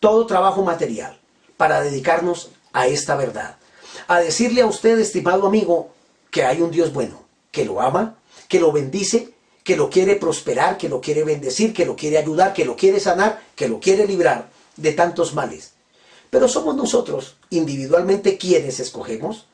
todo 0.00 0.26
trabajo 0.26 0.62
material 0.62 1.18
para 1.56 1.82
dedicarnos 1.82 2.50
a 2.72 2.86
esta 2.86 3.16
verdad, 3.16 3.56
a 4.08 4.20
decirle 4.20 4.62
a 4.62 4.66
usted, 4.66 4.98
estimado 4.98 5.46
amigo, 5.46 5.92
que 6.30 6.44
hay 6.44 6.62
un 6.62 6.70
Dios 6.70 6.92
bueno, 6.92 7.22
que 7.50 7.64
lo 7.64 7.80
ama, 7.80 8.16
que 8.48 8.60
lo 8.60 8.72
bendice, 8.72 9.34
que 9.62 9.76
lo 9.76 9.90
quiere 9.90 10.16
prosperar, 10.16 10.78
que 10.78 10.88
lo 10.88 11.00
quiere 11.00 11.24
bendecir, 11.24 11.74
que 11.74 11.84
lo 11.84 11.96
quiere 11.96 12.18
ayudar, 12.18 12.52
que 12.52 12.64
lo 12.64 12.76
quiere 12.76 12.98
sanar, 12.98 13.42
que 13.54 13.68
lo 13.68 13.78
quiere 13.78 14.06
librar 14.06 14.48
de 14.76 14.92
tantos 14.92 15.34
males. 15.34 15.72
Pero 16.30 16.48
somos 16.48 16.76
nosotros 16.76 17.36
individualmente 17.50 18.38
quienes 18.38 18.80
escogemos 18.80 19.46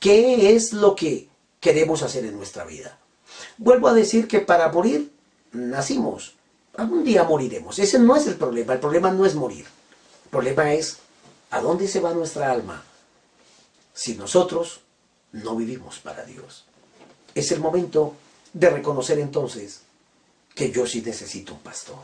qué 0.00 0.54
es 0.54 0.72
lo 0.72 0.94
que 0.94 1.28
queremos 1.60 2.02
hacer 2.02 2.24
en 2.26 2.36
nuestra 2.36 2.64
vida. 2.64 2.98
Vuelvo 3.58 3.88
a 3.88 3.94
decir 3.94 4.28
que 4.28 4.40
para 4.40 4.70
morir 4.70 5.12
nacimos. 5.52 6.34
Algún 6.76 7.04
día 7.04 7.24
moriremos. 7.24 7.78
Ese 7.78 7.98
no 7.98 8.16
es 8.16 8.26
el 8.26 8.34
problema. 8.36 8.72
El 8.72 8.80
problema 8.80 9.10
no 9.10 9.24
es 9.24 9.34
morir. 9.34 9.64
El 10.24 10.30
problema 10.30 10.72
es 10.72 10.98
a 11.50 11.60
dónde 11.60 11.86
se 11.86 12.00
va 12.00 12.12
nuestra 12.12 12.50
alma 12.50 12.82
si 13.92 14.16
nosotros 14.16 14.80
no 15.32 15.54
vivimos 15.54 16.00
para 16.00 16.24
Dios. 16.24 16.64
Es 17.34 17.52
el 17.52 17.60
momento 17.60 18.14
de 18.52 18.70
reconocer 18.70 19.18
entonces 19.18 19.82
que 20.54 20.72
yo 20.72 20.86
sí 20.86 21.00
necesito 21.02 21.54
un 21.54 21.60
pastor. 21.60 21.98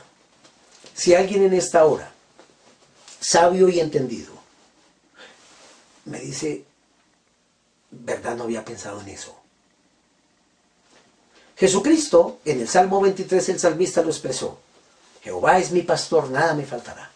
Si 0.95 1.15
alguien 1.15 1.45
en 1.45 1.55
esta 1.55 1.85
hora, 1.85 2.13
sabio 3.21 3.69
y 3.69 3.81
entendido, 3.81 4.33
me 6.05 6.21
dice, 6.21 6.65
¿Verdad 7.91 8.37
no 8.37 8.45
había 8.45 8.65
pensado 8.65 9.01
en 9.01 9.09
eso? 9.09 9.40
Jesucristo, 11.61 12.39
en 12.47 12.63
el 12.63 12.69
Salmo 12.69 13.03
23, 13.03 13.51
el 13.51 13.61
salmista 13.61 14.01
lo 14.01 14.09
expresó. 14.09 14.59
Jehová 15.21 15.59
es 15.59 15.73
mi 15.73 15.83
pastor, 15.83 16.31
nada 16.31 16.55
me 16.55 16.65
faltará. 16.65 17.11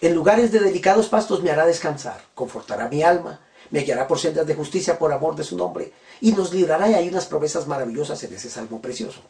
En 0.00 0.12
lugares 0.12 0.50
de 0.50 0.58
delicados 0.58 1.06
pastos 1.06 1.40
me 1.40 1.52
hará 1.52 1.64
descansar, 1.64 2.20
confortará 2.34 2.88
mi 2.88 3.04
alma, 3.04 3.38
me 3.70 3.82
guiará 3.82 4.08
por 4.08 4.18
sendas 4.18 4.44
de 4.44 4.56
justicia 4.56 4.98
por 4.98 5.12
amor 5.12 5.36
de 5.36 5.44
su 5.44 5.56
nombre, 5.56 5.92
y 6.20 6.32
nos 6.32 6.52
librará 6.52 6.90
y 6.90 6.94
hay 6.94 7.08
unas 7.08 7.26
promesas 7.26 7.68
maravillosas 7.68 8.20
en 8.24 8.34
ese 8.34 8.50
salmo 8.50 8.82
precioso. 8.82 9.20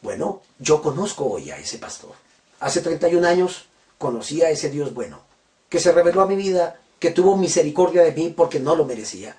Bueno, 0.00 0.40
yo 0.58 0.80
conozco 0.80 1.26
hoy 1.26 1.50
a 1.50 1.58
ese 1.58 1.76
pastor. 1.76 2.12
Hace 2.60 2.80
31 2.80 3.28
años 3.28 3.66
conocí 3.98 4.40
a 4.40 4.48
ese 4.48 4.70
Dios 4.70 4.94
bueno, 4.94 5.20
que 5.68 5.80
se 5.80 5.92
reveló 5.92 6.22
a 6.22 6.26
mi 6.26 6.36
vida, 6.36 6.80
que 6.98 7.10
tuvo 7.10 7.36
misericordia 7.36 8.02
de 8.02 8.12
mí 8.12 8.32
porque 8.34 8.58
no 8.58 8.74
lo 8.74 8.86
merecía, 8.86 9.36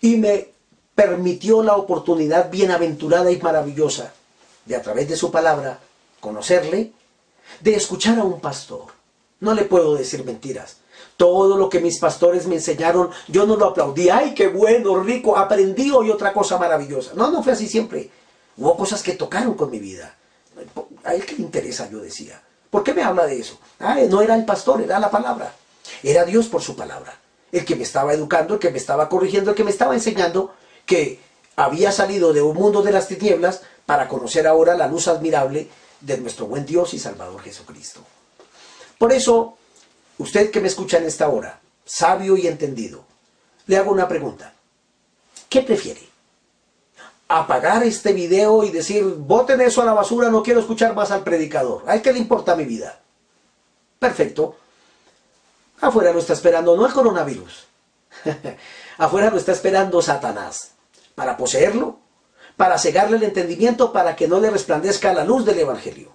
y 0.00 0.16
me 0.16 0.57
permitió 0.98 1.62
la 1.62 1.76
oportunidad 1.76 2.50
bienaventurada 2.50 3.30
y 3.30 3.40
maravillosa 3.40 4.12
de 4.64 4.74
a 4.74 4.82
través 4.82 5.08
de 5.08 5.14
su 5.14 5.30
palabra 5.30 5.78
conocerle, 6.18 6.90
de 7.60 7.76
escuchar 7.76 8.18
a 8.18 8.24
un 8.24 8.40
pastor. 8.40 8.86
No 9.38 9.54
le 9.54 9.62
puedo 9.62 9.94
decir 9.94 10.24
mentiras. 10.24 10.78
Todo 11.16 11.56
lo 11.56 11.68
que 11.68 11.78
mis 11.78 12.00
pastores 12.00 12.48
me 12.48 12.56
enseñaron, 12.56 13.10
yo 13.28 13.46
no 13.46 13.54
lo 13.54 13.66
aplaudí. 13.66 14.10
¡Ay, 14.10 14.34
qué 14.34 14.48
bueno, 14.48 14.98
rico! 14.98 15.38
Aprendí 15.38 15.92
hoy 15.92 16.10
otra 16.10 16.32
cosa 16.32 16.58
maravillosa. 16.58 17.12
No, 17.14 17.30
no 17.30 17.44
fue 17.44 17.52
así 17.52 17.68
siempre. 17.68 18.10
Hubo 18.56 18.76
cosas 18.76 19.00
que 19.00 19.12
tocaron 19.12 19.54
con 19.54 19.70
mi 19.70 19.78
vida. 19.78 20.16
¿A 21.04 21.14
él 21.14 21.24
qué 21.24 21.36
le 21.36 21.42
interesa? 21.42 21.88
Yo 21.88 22.00
decía. 22.00 22.42
¿Por 22.70 22.82
qué 22.82 22.92
me 22.92 23.04
habla 23.04 23.24
de 23.24 23.38
eso? 23.38 23.56
No 24.10 24.20
era 24.20 24.34
el 24.34 24.44
pastor, 24.44 24.80
era 24.80 24.98
la 24.98 25.12
palabra. 25.12 25.54
Era 26.02 26.24
Dios 26.24 26.48
por 26.48 26.60
su 26.60 26.74
palabra. 26.74 27.20
El 27.52 27.64
que 27.64 27.76
me 27.76 27.84
estaba 27.84 28.12
educando, 28.12 28.54
el 28.54 28.60
que 28.60 28.72
me 28.72 28.78
estaba 28.78 29.08
corrigiendo, 29.08 29.50
el 29.50 29.56
que 29.56 29.62
me 29.62 29.70
estaba 29.70 29.94
enseñando 29.94 30.57
que 30.88 31.20
había 31.54 31.92
salido 31.92 32.32
de 32.32 32.40
un 32.40 32.56
mundo 32.56 32.80
de 32.82 32.92
las 32.92 33.08
tinieblas 33.08 33.60
para 33.84 34.08
conocer 34.08 34.46
ahora 34.46 34.74
la 34.74 34.88
luz 34.88 35.06
admirable 35.06 35.68
de 36.00 36.16
nuestro 36.16 36.46
buen 36.46 36.64
Dios 36.64 36.94
y 36.94 36.98
Salvador 36.98 37.42
Jesucristo. 37.42 38.00
Por 38.96 39.12
eso, 39.12 39.58
usted 40.16 40.50
que 40.50 40.62
me 40.62 40.68
escucha 40.68 40.96
en 40.96 41.04
esta 41.04 41.28
hora, 41.28 41.60
sabio 41.84 42.38
y 42.38 42.46
entendido, 42.46 43.04
le 43.66 43.76
hago 43.76 43.92
una 43.92 44.08
pregunta. 44.08 44.54
¿Qué 45.50 45.60
prefiere? 45.60 46.08
¿Apagar 47.28 47.82
este 47.82 48.14
video 48.14 48.64
y 48.64 48.70
decir, 48.70 49.04
voten 49.04 49.60
eso 49.60 49.82
a 49.82 49.84
la 49.84 49.92
basura, 49.92 50.30
no 50.30 50.42
quiero 50.42 50.60
escuchar 50.60 50.94
más 50.94 51.10
al 51.10 51.22
predicador? 51.22 51.84
¿A 51.86 51.96
él 51.96 52.02
qué 52.02 52.14
le 52.14 52.18
importa 52.18 52.56
mi 52.56 52.64
vida? 52.64 52.98
Perfecto. 53.98 54.56
Afuera 55.82 56.12
lo 56.12 56.20
está 56.20 56.32
esperando 56.32 56.74
no 56.74 56.86
el 56.86 56.94
coronavirus. 56.94 57.66
Afuera 58.98 59.28
lo 59.28 59.36
está 59.36 59.52
esperando 59.52 60.00
Satanás. 60.00 60.77
Para 61.18 61.36
poseerlo, 61.36 61.98
para 62.56 62.78
cegarle 62.78 63.16
el 63.16 63.24
entendimiento, 63.24 63.92
para 63.92 64.14
que 64.14 64.28
no 64.28 64.38
le 64.38 64.50
resplandezca 64.50 65.12
la 65.12 65.24
luz 65.24 65.44
del 65.44 65.58
Evangelio. 65.58 66.12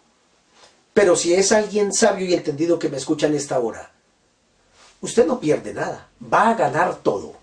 Pero 0.93 1.17
si 1.17 1.33
es 1.33 1.51
alguien 1.51 1.91
sabio 1.91 2.25
y 2.25 2.33
entendido 2.33 2.79
que 2.79 2.87
me 2.87 2.95
escucha 2.95 3.27
en 3.27 3.35
esta 3.35 3.59
hora, 3.59 3.91
usted 5.01 5.27
no 5.27 5.41
pierde 5.41 5.73
nada, 5.73 6.07
va 6.33 6.51
a 6.51 6.53
ganar 6.53 6.95
todo. 7.03 7.33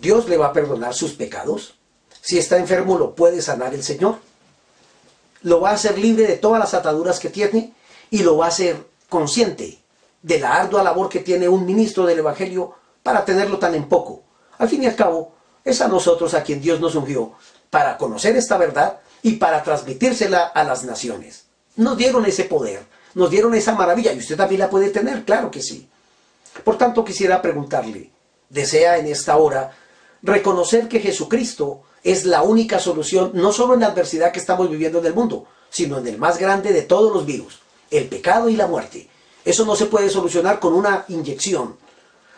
Dios 0.00 0.28
le 0.28 0.36
va 0.36 0.46
a 0.46 0.52
perdonar 0.52 0.94
sus 0.94 1.14
pecados. 1.14 1.76
Si 2.20 2.38
está 2.38 2.56
enfermo, 2.56 2.96
lo 2.96 3.16
puede 3.16 3.42
sanar 3.42 3.74
el 3.74 3.82
Señor. 3.82 4.18
Lo 5.42 5.60
va 5.60 5.70
a 5.70 5.74
hacer 5.74 5.98
libre 5.98 6.28
de 6.28 6.36
todas 6.36 6.60
las 6.60 6.72
ataduras 6.72 7.18
que 7.18 7.30
tiene 7.30 7.74
y 8.10 8.22
lo 8.22 8.36
va 8.36 8.44
a 8.44 8.50
hacer 8.50 8.76
consciente 9.08 9.80
de 10.22 10.38
la 10.38 10.54
ardua 10.54 10.84
labor 10.84 11.08
que 11.08 11.18
tiene 11.18 11.48
un 11.48 11.66
ministro 11.66 12.06
del 12.06 12.20
Evangelio 12.20 12.74
para 13.02 13.24
tenerlo 13.24 13.58
tan 13.58 13.74
en 13.74 13.88
poco. 13.88 14.22
Al 14.58 14.68
fin 14.68 14.84
y 14.84 14.86
al 14.86 14.94
cabo, 14.94 15.35
es 15.66 15.80
a 15.80 15.88
nosotros 15.88 16.32
a 16.32 16.44
quien 16.44 16.60
Dios 16.60 16.80
nos 16.80 16.94
ungió 16.94 17.32
para 17.68 17.98
conocer 17.98 18.36
esta 18.36 18.56
verdad 18.56 19.00
y 19.20 19.32
para 19.32 19.64
transmitírsela 19.64 20.44
a 20.44 20.62
las 20.62 20.84
naciones. 20.84 21.46
Nos 21.74 21.98
dieron 21.98 22.24
ese 22.24 22.44
poder, 22.44 22.84
nos 23.14 23.30
dieron 23.30 23.52
esa 23.54 23.74
maravilla 23.74 24.12
y 24.12 24.18
usted 24.18 24.36
también 24.36 24.60
la 24.60 24.70
puede 24.70 24.90
tener, 24.90 25.24
claro 25.24 25.50
que 25.50 25.60
sí. 25.60 25.88
Por 26.62 26.78
tanto, 26.78 27.04
quisiera 27.04 27.42
preguntarle, 27.42 28.12
¿desea 28.48 28.96
en 28.98 29.08
esta 29.08 29.36
hora 29.36 29.72
reconocer 30.22 30.86
que 30.86 31.00
Jesucristo 31.00 31.82
es 32.04 32.24
la 32.24 32.42
única 32.42 32.78
solución, 32.78 33.32
no 33.34 33.52
solo 33.52 33.74
en 33.74 33.80
la 33.80 33.88
adversidad 33.88 34.30
que 34.30 34.38
estamos 34.38 34.70
viviendo 34.70 35.00
en 35.00 35.06
el 35.06 35.14
mundo, 35.14 35.46
sino 35.68 35.98
en 35.98 36.06
el 36.06 36.16
más 36.16 36.38
grande 36.38 36.72
de 36.72 36.82
todos 36.82 37.12
los 37.12 37.26
virus, 37.26 37.58
el 37.90 38.06
pecado 38.08 38.48
y 38.48 38.56
la 38.56 38.68
muerte? 38.68 39.08
Eso 39.44 39.64
no 39.64 39.74
se 39.74 39.86
puede 39.86 40.10
solucionar 40.10 40.60
con 40.60 40.74
una 40.74 41.04
inyección. 41.08 41.76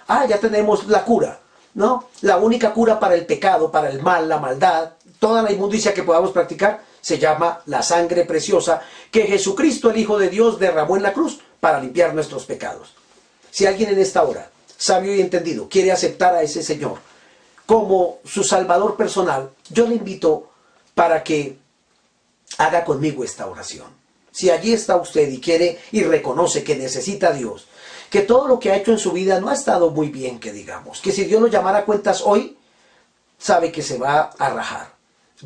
Ah, 0.07 0.25
ya 0.27 0.39
tenemos 0.39 0.87
la 0.87 1.05
cura. 1.05 1.41
No, 1.79 2.09
la 2.23 2.39
única 2.39 2.75
cura 2.75 2.99
para 2.99 3.15
el 3.15 3.25
pecado, 3.25 3.71
para 3.71 3.89
el 3.89 4.03
mal, 4.03 4.29
la 4.29 4.39
maldad, 4.39 4.95
toda 5.21 5.43
la 5.43 5.53
inmundicia 5.53 5.95
que 5.95 6.03
podamos 6.03 6.33
practicar, 6.33 6.83
se 7.01 7.21
llama 7.21 7.63
la 7.67 7.85
sangre 7.85 8.25
preciosa 8.25 8.83
que 9.13 9.29
Jesucristo, 9.29 9.89
el 9.89 9.99
Hijo 9.99 10.19
de 10.19 10.29
Dios, 10.29 10.59
derramó 10.59 10.97
en 10.97 11.05
la 11.05 11.13
cruz 11.13 11.39
para 11.61 11.81
limpiar 11.81 12.15
nuestros 12.15 12.47
pecados. 12.47 12.95
Si 13.53 13.65
alguien 13.65 13.91
en 13.91 14.01
esta 14.01 14.25
hora, 14.25 14.51
sabio 14.77 15.15
y 15.15 15.21
entendido, 15.21 15.69
quiere 15.69 15.93
aceptar 15.93 16.35
a 16.35 16.43
ese 16.43 16.65
Señor 16.65 16.97
como 17.65 18.19
su 18.25 18.43
Salvador 18.43 18.97
personal, 18.97 19.51
yo 19.71 19.87
le 19.87 19.95
invito 19.95 20.51
para 20.97 21.23
que 21.23 21.59
haga 22.57 22.85
conmigo 22.85 23.23
esta 23.23 23.47
oración. 23.47 23.87
Si 24.33 24.51
allí 24.51 24.73
está 24.73 24.97
usted 24.97 25.29
y 25.31 25.41
quiere 25.41 25.79
y 25.93 26.03
reconoce 26.03 26.65
que 26.65 26.75
necesita 26.75 27.29
a 27.29 27.35
Dios, 27.35 27.69
que 28.11 28.23
todo 28.23 28.49
lo 28.49 28.59
que 28.59 28.71
ha 28.71 28.77
hecho 28.77 28.93
en 28.93 28.99
su 28.99 29.13
vida 29.13 29.41
no 29.41 29.49
ha 29.49 29.55
estado 29.55 29.91
muy 29.91 30.09
bien, 30.09 30.39
que 30.39 30.53
digamos, 30.53 31.01
que 31.01 31.13
si 31.13 31.25
Dios 31.25 31.41
lo 31.41 31.49
llamara 31.49 31.79
a 31.79 31.85
cuentas 31.85 32.23
hoy, 32.25 32.57
sabe 33.39 33.71
que 33.71 33.83
se 33.83 33.99
va 33.99 34.31
a 34.39 34.51
rajar, 34.51 34.93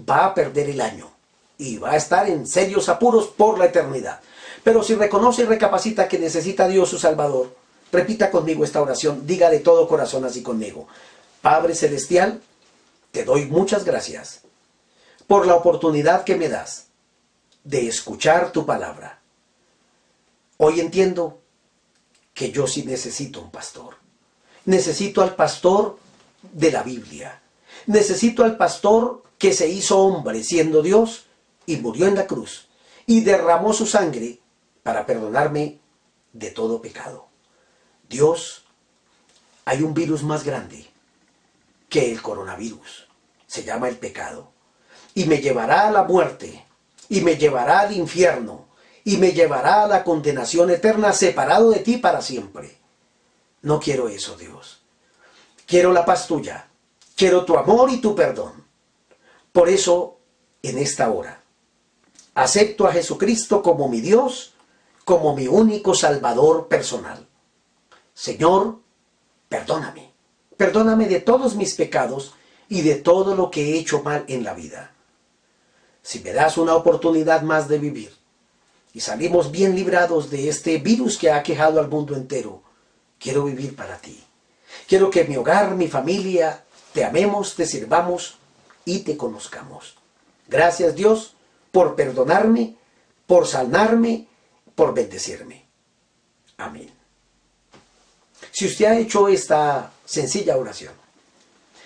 va 0.08 0.26
a 0.26 0.34
perder 0.34 0.70
el 0.70 0.80
año 0.80 1.10
y 1.58 1.78
va 1.78 1.92
a 1.92 1.96
estar 1.96 2.28
en 2.28 2.46
serios 2.46 2.88
apuros 2.88 3.28
por 3.28 3.58
la 3.58 3.66
eternidad. 3.66 4.20
Pero 4.64 4.82
si 4.82 4.94
reconoce 4.94 5.42
y 5.42 5.46
recapacita 5.46 6.08
que 6.08 6.18
necesita 6.18 6.64
a 6.64 6.68
Dios 6.68 6.88
su 6.88 6.98
Salvador, 6.98 7.54
repita 7.90 8.30
conmigo 8.30 8.64
esta 8.64 8.80
oración, 8.80 9.26
diga 9.26 9.50
de 9.50 9.60
todo 9.60 9.88
corazón 9.88 10.24
así 10.24 10.42
conmigo. 10.42 10.86
Padre 11.40 11.74
Celestial, 11.74 12.40
te 13.10 13.24
doy 13.24 13.46
muchas 13.46 13.84
gracias 13.84 14.42
por 15.26 15.46
la 15.46 15.54
oportunidad 15.54 16.24
que 16.24 16.36
me 16.36 16.48
das 16.48 16.86
de 17.64 17.88
escuchar 17.88 18.52
tu 18.52 18.64
palabra. 18.64 19.20
Hoy 20.56 20.80
entiendo 20.80 21.41
que 22.42 22.50
yo 22.50 22.66
sí 22.66 22.82
necesito 22.82 23.40
un 23.40 23.52
pastor. 23.52 23.94
Necesito 24.64 25.22
al 25.22 25.36
pastor 25.36 25.96
de 26.42 26.72
la 26.72 26.82
Biblia. 26.82 27.40
Necesito 27.86 28.42
al 28.42 28.56
pastor 28.56 29.22
que 29.38 29.52
se 29.52 29.68
hizo 29.68 30.00
hombre 30.00 30.42
siendo 30.42 30.82
Dios 30.82 31.26
y 31.66 31.76
murió 31.76 32.08
en 32.08 32.16
la 32.16 32.26
cruz 32.26 32.66
y 33.06 33.20
derramó 33.20 33.72
su 33.72 33.86
sangre 33.86 34.40
para 34.82 35.06
perdonarme 35.06 35.78
de 36.32 36.50
todo 36.50 36.82
pecado. 36.82 37.28
Dios, 38.08 38.64
hay 39.64 39.84
un 39.84 39.94
virus 39.94 40.24
más 40.24 40.42
grande 40.42 40.84
que 41.88 42.10
el 42.10 42.20
coronavirus. 42.22 43.06
Se 43.46 43.62
llama 43.62 43.88
el 43.88 43.98
pecado. 43.98 44.50
Y 45.14 45.26
me 45.26 45.38
llevará 45.38 45.86
a 45.86 45.92
la 45.92 46.02
muerte. 46.02 46.66
Y 47.08 47.20
me 47.20 47.36
llevará 47.36 47.78
al 47.82 47.96
infierno 47.96 48.66
y 49.04 49.16
me 49.16 49.32
llevará 49.32 49.84
a 49.84 49.88
la 49.88 50.04
condenación 50.04 50.70
eterna 50.70 51.12
separado 51.12 51.70
de 51.70 51.80
ti 51.80 51.96
para 51.96 52.22
siempre. 52.22 52.76
No 53.62 53.80
quiero 53.80 54.08
eso, 54.08 54.36
Dios. 54.36 54.82
Quiero 55.66 55.92
la 55.92 56.04
paz 56.04 56.26
tuya. 56.26 56.68
Quiero 57.16 57.44
tu 57.44 57.56
amor 57.56 57.90
y 57.90 58.00
tu 58.00 58.14
perdón. 58.14 58.64
Por 59.52 59.68
eso, 59.68 60.18
en 60.62 60.78
esta 60.78 61.10
hora, 61.10 61.42
acepto 62.34 62.86
a 62.86 62.92
Jesucristo 62.92 63.62
como 63.62 63.88
mi 63.88 64.00
Dios, 64.00 64.54
como 65.04 65.34
mi 65.34 65.46
único 65.46 65.94
Salvador 65.94 66.68
personal. 66.68 67.26
Señor, 68.14 68.78
perdóname. 69.48 70.12
Perdóname 70.56 71.08
de 71.08 71.20
todos 71.20 71.54
mis 71.56 71.74
pecados 71.74 72.34
y 72.68 72.82
de 72.82 72.96
todo 72.96 73.34
lo 73.34 73.50
que 73.50 73.70
he 73.72 73.78
hecho 73.78 74.02
mal 74.02 74.24
en 74.28 74.44
la 74.44 74.54
vida. 74.54 74.92
Si 76.02 76.20
me 76.20 76.32
das 76.32 76.56
una 76.56 76.74
oportunidad 76.74 77.42
más 77.42 77.68
de 77.68 77.78
vivir, 77.78 78.21
y 78.94 79.00
salimos 79.00 79.50
bien 79.50 79.74
librados 79.74 80.30
de 80.30 80.48
este 80.48 80.78
virus 80.78 81.16
que 81.16 81.30
ha 81.30 81.42
quejado 81.42 81.80
al 81.80 81.88
mundo 81.88 82.14
entero, 82.14 82.62
quiero 83.18 83.44
vivir 83.44 83.74
para 83.74 83.98
ti. 83.98 84.22
Quiero 84.86 85.10
que 85.10 85.24
mi 85.24 85.36
hogar, 85.36 85.74
mi 85.74 85.88
familia, 85.88 86.64
te 86.92 87.04
amemos, 87.04 87.54
te 87.54 87.66
sirvamos 87.66 88.36
y 88.84 89.00
te 89.00 89.16
conozcamos. 89.16 89.96
Gracias 90.48 90.94
Dios 90.94 91.34
por 91.70 91.94
perdonarme, 91.94 92.76
por 93.26 93.46
sanarme, 93.46 94.26
por 94.74 94.92
bendecirme. 94.92 95.64
Amén. 96.58 96.90
Si 98.50 98.66
usted 98.66 98.84
ha 98.84 98.98
hecho 98.98 99.28
esta 99.28 99.92
sencilla 100.04 100.58
oración, 100.58 100.92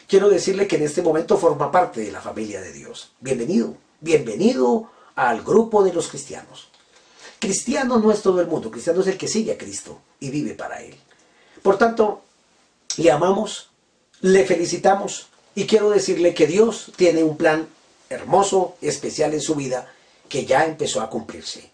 quiero 0.08 0.28
decirle 0.28 0.66
que 0.66 0.76
en 0.76 0.82
este 0.82 1.02
momento 1.02 1.38
forma 1.38 1.70
parte 1.70 2.00
de 2.00 2.10
la 2.10 2.20
familia 2.20 2.60
de 2.60 2.72
Dios. 2.72 3.12
Bienvenido, 3.20 3.76
bienvenido 4.00 4.90
al 5.14 5.42
grupo 5.42 5.84
de 5.84 5.92
los 5.92 6.08
cristianos. 6.08 6.70
Cristiano 7.38 7.98
no 7.98 8.10
es 8.10 8.22
todo 8.22 8.40
el 8.40 8.46
mundo, 8.46 8.70
cristiano 8.70 9.00
es 9.00 9.06
el 9.08 9.18
que 9.18 9.28
sigue 9.28 9.52
a 9.52 9.58
Cristo 9.58 10.00
y 10.20 10.30
vive 10.30 10.54
para 10.54 10.82
Él. 10.82 10.96
Por 11.62 11.78
tanto, 11.78 12.22
le 12.96 13.10
amamos, 13.10 13.70
Le 14.22 14.46
felicitamos 14.46 15.28
y 15.54 15.66
quiero 15.66 15.90
decirle 15.90 16.32
que 16.32 16.46
Dios 16.46 16.90
tiene 16.96 17.22
un 17.22 17.36
plan 17.36 17.68
hermoso, 18.08 18.76
especial 18.80 19.34
en 19.34 19.42
su 19.42 19.54
vida, 19.54 19.92
que 20.28 20.46
ya 20.46 20.64
empezó 20.64 21.02
a 21.02 21.10
cumplirse. 21.10 21.70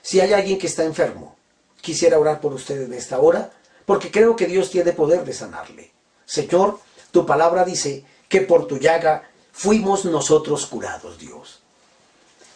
Si 0.00 0.20
hay 0.20 0.32
alguien 0.32 0.58
que 0.58 0.66
está 0.66 0.84
enfermo, 0.84 1.36
quisiera 1.82 2.18
orar 2.18 2.40
por 2.40 2.54
usted 2.54 2.80
en 2.82 2.94
esta 2.94 3.18
hora, 3.20 3.52
porque 3.84 4.10
creo 4.10 4.36
que 4.36 4.46
Dios 4.46 4.70
tiene 4.70 4.92
poder 4.92 5.24
de 5.24 5.32
sanarle. 5.32 5.90
Señor, 6.24 6.80
tu 7.10 7.26
palabra 7.26 7.64
dice 7.64 8.04
que 8.28 8.40
por 8.40 8.66
tu 8.66 8.78
llaga 8.78 9.28
fuimos 9.52 10.04
nosotros 10.04 10.66
curados, 10.66 11.18
Dios. 11.18 11.62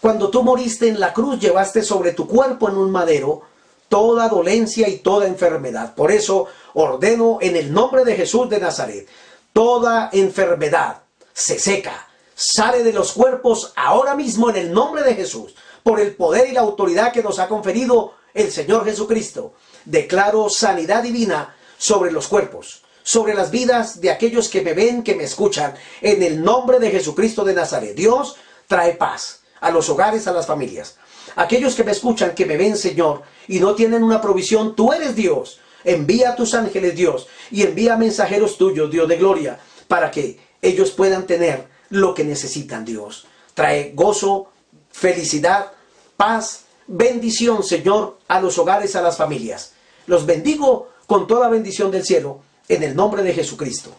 Cuando 0.01 0.31
tú 0.31 0.43
moriste 0.43 0.89
en 0.89 0.99
la 0.99 1.13
cruz, 1.13 1.39
llevaste 1.39 1.83
sobre 1.83 2.13
tu 2.13 2.27
cuerpo 2.27 2.69
en 2.69 2.77
un 2.77 2.91
madero 2.91 3.43
toda 3.89 4.29
dolencia 4.29 4.89
y 4.89 4.99
toda 4.99 5.27
enfermedad. 5.27 5.95
Por 5.95 6.11
eso 6.11 6.47
ordeno 6.73 7.39
en 7.43 7.57
el 7.57 7.73
nombre 7.73 8.05
de 8.05 8.17
Jesús 8.17 8.49
de 8.49 8.61
Nazaret, 8.61 9.07
toda 9.53 10.09
enfermedad 10.13 11.03
se 11.35 11.59
seca, 11.59 12.09
sale 12.35 12.83
de 12.83 12.95
los 12.95 13.13
cuerpos 13.13 13.73
ahora 13.77 14.15
mismo 14.15 14.49
en 14.49 14.57
el 14.57 14.73
nombre 14.73 15.03
de 15.03 15.15
Jesús, 15.15 15.55
por 15.83 16.01
el 16.01 16.15
poder 16.15 16.49
y 16.49 16.53
la 16.53 16.61
autoridad 16.61 17.13
que 17.13 17.23
nos 17.23 17.39
ha 17.39 17.49
conferido 17.49 18.15
el 18.33 18.51
Señor 18.51 18.85
Jesucristo. 18.87 19.55
Declaro 19.85 20.49
sanidad 20.49 21.03
divina 21.03 21.57
sobre 21.77 22.13
los 22.13 22.29
cuerpos, 22.29 22.85
sobre 23.03 23.35
las 23.35 23.51
vidas 23.51 24.01
de 24.01 24.11
aquellos 24.11 24.49
que 24.49 24.63
me 24.63 24.73
ven, 24.73 25.03
que 25.03 25.15
me 25.15 25.25
escuchan, 25.25 25.75
en 26.01 26.23
el 26.23 26.43
nombre 26.43 26.79
de 26.79 26.91
Jesucristo 26.91 27.45
de 27.45 27.55
Nazaret. 27.55 27.95
Dios 27.95 28.37
trae 28.67 28.95
paz 28.95 29.39
a 29.61 29.71
los 29.71 29.89
hogares, 29.89 30.27
a 30.27 30.33
las 30.33 30.47
familias. 30.47 30.97
Aquellos 31.37 31.75
que 31.75 31.85
me 31.85 31.93
escuchan, 31.93 32.35
que 32.35 32.47
me 32.47 32.57
ven, 32.57 32.77
Señor, 32.77 33.23
y 33.49 33.61
no 33.61 33.75
tienen 33.75 34.03
una 34.03 34.21
provisión, 34.21 34.75
tú 34.75 34.93
eres 34.93 35.15
Dios. 35.15 35.61
Envía 35.85 36.31
a 36.31 36.37
tus 36.37 36.55
ángeles, 36.55 36.95
Dios, 36.95 37.27
y 37.51 37.63
envía 37.63 37.97
mensajeros 37.97 38.59
tuyos, 38.59 38.91
Dios 38.91 39.09
de 39.09 39.17
gloria, 39.17 39.59
para 39.89 40.11
que 40.11 40.39
ellos 40.61 40.91
puedan 40.91 41.27
tener 41.27 41.67
lo 41.89 42.15
que 42.15 42.25
necesitan, 42.25 42.85
Dios. 42.85 43.27
Trae 43.55 43.93
gozo, 43.95 44.51
felicidad, 44.91 45.73
paz, 46.17 46.65
bendición, 46.87 47.63
Señor, 47.63 48.19
a 48.29 48.41
los 48.41 48.59
hogares, 48.59 48.97
a 48.97 49.03
las 49.03 49.17
familias. 49.17 49.73
Los 50.07 50.27
bendigo 50.27 50.91
con 51.07 51.27
toda 51.27 51.49
bendición 51.49 51.91
del 51.91 52.05
cielo, 52.05 52.41
en 52.69 52.83
el 52.83 52.95
nombre 52.95 53.23
de 53.23 53.33
Jesucristo. 53.33 53.91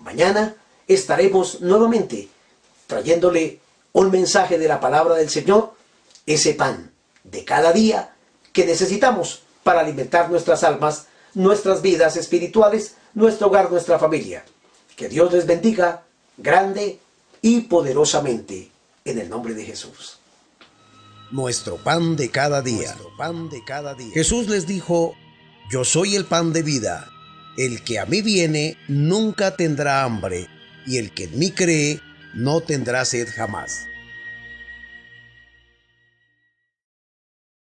Mañana 0.00 0.54
estaremos 0.86 1.60
nuevamente 1.60 2.28
trayéndole 2.86 3.60
un 3.96 4.10
mensaje 4.10 4.58
de 4.58 4.68
la 4.68 4.78
palabra 4.78 5.14
del 5.14 5.30
Señor, 5.30 5.72
ese 6.26 6.52
pan 6.52 6.92
de 7.24 7.46
cada 7.46 7.72
día 7.72 8.14
que 8.52 8.66
necesitamos 8.66 9.40
para 9.62 9.80
alimentar 9.80 10.30
nuestras 10.30 10.64
almas, 10.64 11.06
nuestras 11.32 11.80
vidas 11.80 12.18
espirituales, 12.18 12.96
nuestro 13.14 13.46
hogar, 13.46 13.70
nuestra 13.70 13.98
familia. 13.98 14.44
Que 14.96 15.08
Dios 15.08 15.32
les 15.32 15.46
bendiga 15.46 16.02
grande 16.36 16.98
y 17.40 17.62
poderosamente 17.62 18.70
en 19.06 19.18
el 19.18 19.30
nombre 19.30 19.54
de 19.54 19.64
Jesús. 19.64 20.18
Nuestro 21.30 21.76
pan 21.76 22.16
de 22.16 22.30
cada 22.30 22.60
día. 22.60 22.94
pan 23.16 23.48
de 23.48 23.64
cada 23.64 23.94
día. 23.94 24.12
Jesús 24.12 24.48
les 24.48 24.66
dijo, 24.66 25.14
yo 25.70 25.84
soy 25.84 26.16
el 26.16 26.26
pan 26.26 26.52
de 26.52 26.62
vida. 26.62 27.08
El 27.56 27.82
que 27.82 27.98
a 27.98 28.04
mí 28.04 28.20
viene 28.20 28.76
nunca 28.88 29.56
tendrá 29.56 30.04
hambre, 30.04 30.48
y 30.86 30.98
el 30.98 31.14
que 31.14 31.24
en 31.24 31.38
mí 31.38 31.50
cree 31.50 32.02
no 32.36 32.60
tendrá 32.60 33.04
sed 33.04 33.28
jamás. 33.34 33.88